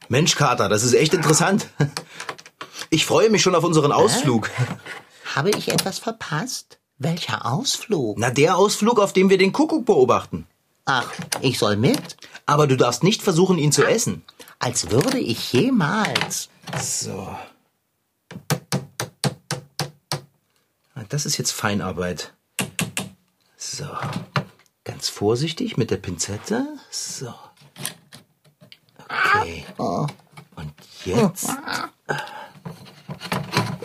Mensch, 0.07 0.35
Kater, 0.35 0.69
das 0.69 0.83
ist 0.83 0.93
echt 0.93 1.13
interessant. 1.13 1.67
Ich 2.93 3.07
freue 3.07 3.31
mich 3.31 3.41
schon 3.41 3.55
auf 3.55 3.63
unseren 3.63 3.91
Ausflug. 3.91 4.51
Habe 5.33 5.49
ich 5.49 5.69
etwas 5.69 5.97
verpasst? 5.97 6.77
Welcher 6.99 7.43
Ausflug? 7.51 8.19
Na, 8.19 8.29
der 8.29 8.55
Ausflug, 8.55 8.99
auf 8.99 9.13
dem 9.13 9.31
wir 9.31 9.39
den 9.39 9.51
Kuckuck 9.51 9.83
beobachten. 9.83 10.45
Ach, 10.85 11.11
ich 11.41 11.57
soll 11.57 11.75
mit? 11.75 12.17
Aber 12.45 12.67
du 12.67 12.77
darfst 12.77 13.01
nicht 13.01 13.23
versuchen, 13.23 13.57
ihn 13.57 13.71
zu 13.71 13.83
essen. 13.83 14.23
Als 14.59 14.91
würde 14.91 15.17
ich 15.17 15.51
jemals. 15.53 16.49
So. 16.79 17.35
Ah, 20.93 21.03
Das 21.09 21.25
ist 21.25 21.37
jetzt 21.39 21.51
Feinarbeit. 21.51 22.31
So. 23.57 23.87
Ganz 24.83 25.09
vorsichtig 25.09 25.77
mit 25.77 25.89
der 25.89 25.97
Pinzette. 25.97 26.67
So. 26.91 27.33
Okay. 28.99 29.65
Und 30.55 30.71
jetzt. 31.05 31.49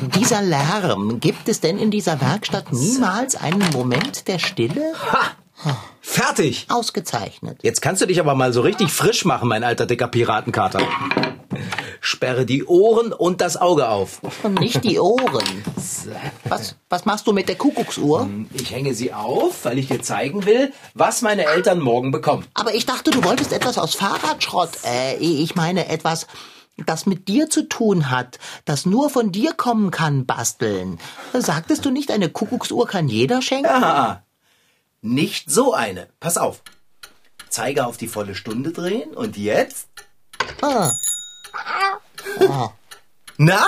Dieser 0.01 0.43
Lärm, 0.43 1.21
gibt 1.21 1.49
es 1.49 1.61
denn 1.61 1.79
in 1.79 1.91
dieser 1.91 2.21
Werkstatt 2.21 2.73
niemals 2.73 3.35
einen 3.37 3.69
Moment 3.73 4.29
der 4.29 4.39
Stille? 4.39 4.95
Fertig! 6.01 6.67
Ausgezeichnet. 6.69 7.59
Jetzt 7.63 7.83
kannst 7.83 8.01
du 8.01 8.07
dich 8.07 8.21
aber 8.21 8.35
mal 8.35 8.53
so 8.53 8.61
richtig 8.61 8.93
frisch 8.93 9.25
machen, 9.25 9.49
mein 9.49 9.65
alter 9.65 9.87
dicker 9.87 10.09
Piratenkater. 10.09 10.81
Sperre 12.01 12.47
die 12.47 12.65
Ohren 12.65 13.13
und 13.13 13.41
das 13.41 13.57
Auge 13.57 13.89
auf. 13.89 14.21
Und 14.45 14.61
nicht 14.61 14.85
die 14.85 15.01
Ohren. 15.01 15.65
Was, 16.45 16.77
was 16.89 17.05
machst 17.05 17.27
du 17.27 17.33
mit 17.33 17.49
der 17.49 17.57
Kuckucksuhr? 17.57 18.29
Ich 18.55 18.71
hänge 18.71 18.95
sie 18.95 19.13
auf, 19.13 19.65
weil 19.65 19.79
ich 19.79 19.89
dir 19.89 20.01
zeigen 20.01 20.47
will, 20.47 20.73
was 20.95 21.23
meine 21.23 21.45
Eltern 21.47 21.81
morgen 21.81 22.13
bekommen. 22.13 22.47
Aber 22.55 22.73
ich 22.75 22.87
dachte, 22.87 23.11
du 23.11 23.25
wolltest 23.25 23.53
etwas 23.53 23.79
aus 23.79 23.97
Fahrradschrott. 23.97 24.71
Äh, 24.85 25.17
ich 25.17 25.57
meine 25.57 25.89
etwas, 25.89 26.29
das 26.87 27.07
mit 27.07 27.29
dir 27.29 27.51
zu 27.51 27.69
tun 27.69 28.11
hat, 28.11 28.39
das 28.65 28.87
nur 28.87 29.11
von 29.11 29.33
dir 29.33 29.53
kommen 29.53 29.91
kann, 29.91 30.27
basteln. 30.27 30.99
Sagtest 31.33 31.85
du 31.85 31.91
nicht, 31.91 32.11
eine 32.11 32.29
Kuckucksuhr 32.29 32.87
kann 32.87 33.09
jeder 33.09 33.43
schenken? 33.43 33.71
Ah, 33.71 34.23
nicht 35.01 35.51
so 35.51 35.75
eine. 35.75 36.09
Pass 36.21 36.37
auf. 36.39 36.63
Zeiger 37.49 37.87
auf 37.87 37.97
die 37.97 38.09
volle 38.09 38.35
Stunde 38.35 38.73
drehen 38.73 39.15
und 39.15 39.37
jetzt. 39.37 39.89
Ah. 40.61 40.93
Na? 43.37 43.65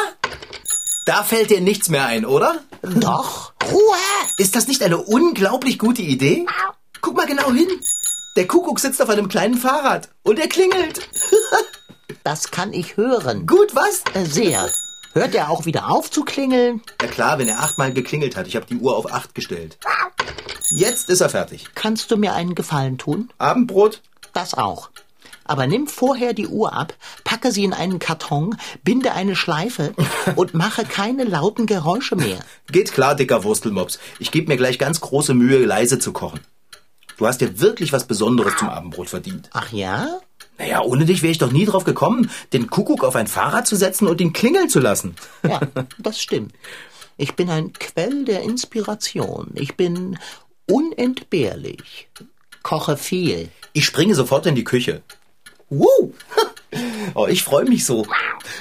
Da 1.07 1.23
fällt 1.25 1.51
dir 1.51 1.61
nichts 1.61 1.89
mehr 1.89 2.05
ein, 2.05 2.25
oder? 2.27 2.61
Doch. 2.83 3.53
Ruhe! 3.71 3.97
Ist 4.39 4.57
das 4.57 4.69
nicht 4.69 4.83
eine 4.83 4.99
unglaublich 4.99 5.79
gute 5.79 6.03
Idee? 6.03 6.47
Guck 7.01 7.17
mal 7.17 7.27
genau 7.27 7.53
hin. 7.53 7.69
Der 8.37 8.47
Kuckuck 8.47 8.81
sitzt 8.81 9.03
auf 9.03 9.09
einem 9.09 9.29
kleinen 9.29 9.57
Fahrrad 9.57 10.09
und 10.23 10.39
er 10.39 10.49
klingelt. 10.49 11.01
Das 12.25 12.51
kann 12.51 12.73
ich 12.73 12.97
hören. 12.97 13.47
Gut, 13.47 13.75
was? 13.75 14.03
Äh, 14.15 14.25
Sehr. 14.25 14.69
Hört 15.13 15.35
er 15.35 15.51
auch 15.51 15.67
wieder 15.67 15.91
auf 15.91 16.11
zu 16.11 16.25
klingeln? 16.25 16.83
Ja 17.03 17.09
klar, 17.09 17.39
wenn 17.39 17.49
er 17.49 17.61
achtmal 17.61 17.93
geklingelt 17.93 18.37
hat. 18.37 18.47
Ich 18.47 18.55
habe 18.55 18.67
die 18.67 18.77
Uhr 18.77 18.97
auf 18.97 19.13
acht 19.13 19.35
gestellt. 19.35 19.77
Jetzt 20.71 21.11
ist 21.11 21.21
er 21.21 21.29
fertig. 21.29 21.67
Kannst 21.75 22.11
du 22.13 22.17
mir 22.17 22.33
einen 22.33 22.55
Gefallen 22.55 22.97
tun? 22.97 23.33
Abendbrot? 23.39 24.03
Das 24.33 24.55
auch. 24.55 24.91
Aber 25.45 25.67
nimm 25.67 25.89
vorher 25.89 26.33
die 26.33 26.47
Uhr 26.47 26.73
ab, 26.73 26.95
packe 27.25 27.51
sie 27.51 27.65
in 27.65 27.73
einen 27.73 27.99
Karton, 27.99 28.57
binde 28.85 29.11
eine 29.13 29.35
Schleife 29.35 29.95
und 30.37 30.55
mache 30.55 30.85
keine 30.85 31.25
lauten 31.25 31.67
Geräusche 31.67 32.15
mehr. 32.15 32.39
Geht 32.71 32.93
klar, 32.93 33.17
dicker 33.17 33.43
Wurstelmops. 33.43 33.99
Ich 34.21 34.31
gebe 34.31 34.47
mir 34.47 34.57
gleich 34.57 34.79
ganz 34.79 35.01
große 35.01 35.35
Mühe, 35.35 35.65
leise 35.65 35.99
zu 35.99 36.13
kochen. 36.13 36.39
Du 37.17 37.27
hast 37.27 37.41
dir 37.41 37.61
wirklich 37.61 37.93
was 37.93 38.07
Besonderes 38.07 38.57
zum 38.57 38.69
Abendbrot 38.69 39.11
verdient. 39.11 39.51
Ach 39.53 39.73
ja? 39.73 40.21
Naja, 40.61 40.83
ohne 40.83 41.07
dich 41.07 41.23
wäre 41.23 41.31
ich 41.31 41.39
doch 41.39 41.53
nie 41.53 41.65
drauf 41.65 41.85
gekommen, 41.85 42.31
den 42.53 42.69
Kuckuck 42.69 43.03
auf 43.03 43.17
ein 43.17 43.27
Fahrrad 43.27 43.67
zu 43.67 43.77
setzen 43.77 44.07
und 44.07 44.21
ihn 44.21 44.35
klingeln 44.35 44.69
zu 44.69 44.79
lassen. 44.79 45.17
Ja, 45.43 45.59
das 45.99 46.21
stimmt. 46.21 46.53
Ich 47.17 47.35
bin 47.35 47.49
ein 47.49 47.73
Quell 47.73 48.27
der 48.27 48.43
Inspiration. 48.43 49.53
Ich 49.55 49.77
bin 49.77 50.19
unentbehrlich. 50.67 52.09
Koche 52.63 52.99
viel. 52.99 53.49
Ich 53.73 53.87
springe 53.87 54.15
sofort 54.15 54.45
in 54.45 54.55
die 54.55 54.65
Küche. 54.65 55.03
Wow! 55.71 56.13
Oh, 57.15 57.27
ich 57.27 57.43
freue 57.43 57.65
mich 57.65 57.85
so. 57.85 58.07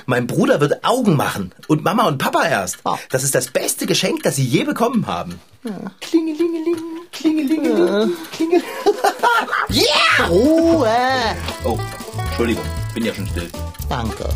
Mein 0.08 0.26
Bruder 0.26 0.60
wird 0.62 0.84
Augen 0.84 1.16
machen. 1.16 1.52
Und 1.68 1.84
Mama 1.84 2.08
und 2.08 2.18
Papa 2.18 2.48
erst. 2.48 2.80
Das 3.12 3.24
ist 3.24 3.36
das 3.36 3.52
beste 3.52 3.86
Geschenk, 3.86 4.24
das 4.24 4.38
sie 4.38 4.46
je 4.46 4.64
bekommen 4.64 5.06
haben. 5.06 5.40
Klingelingeling, 6.02 6.89
klingelingeling, 7.20 8.16
klingel. 8.32 8.62
Yeah! 9.70 10.28
Ruhe! 10.30 11.36
Oh, 11.64 11.78
Entschuldigung, 12.26 12.64
bin 12.94 13.06
ja 13.06 13.14
schon 13.14 13.28
still. 13.28 13.50
Danke. 13.90 14.30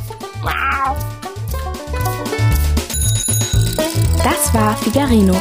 Das 4.23 4.53
war 4.53 4.75
Figarino. 4.77 5.35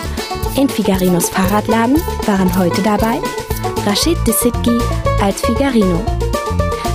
In 0.57 0.69
Figarinos 0.69 1.31
Fahrradladen 1.31 1.97
waren 2.27 2.59
heute 2.59 2.83
dabei 2.83 3.21
Rashid 3.87 4.19
Desitki 4.27 4.79
als 5.21 5.41
Figarino, 5.41 6.05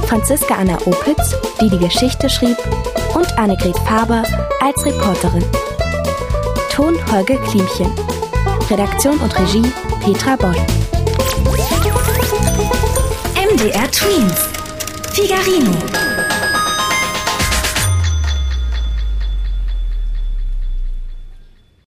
Franziska 0.07 0.55
Anna 0.55 0.77
Opitz, 0.85 1.35
die 1.59 1.69
die 1.69 1.79
Geschichte 1.79 2.29
schrieb, 2.29 2.57
und 3.15 3.37
Annegret 3.37 3.77
Faber 3.79 4.23
als 4.61 4.85
Reporterin. 4.85 5.43
Ton 6.71 6.95
Holger 7.11 7.37
Klimchen. 7.37 7.91
Redaktion 8.69 9.17
und 9.19 9.37
Regie 9.39 9.63
Petra 9.99 10.37
Boll. 10.37 10.53
MDR 13.35 13.89
Twins. 13.91 14.39
Figarino. 15.13 16.06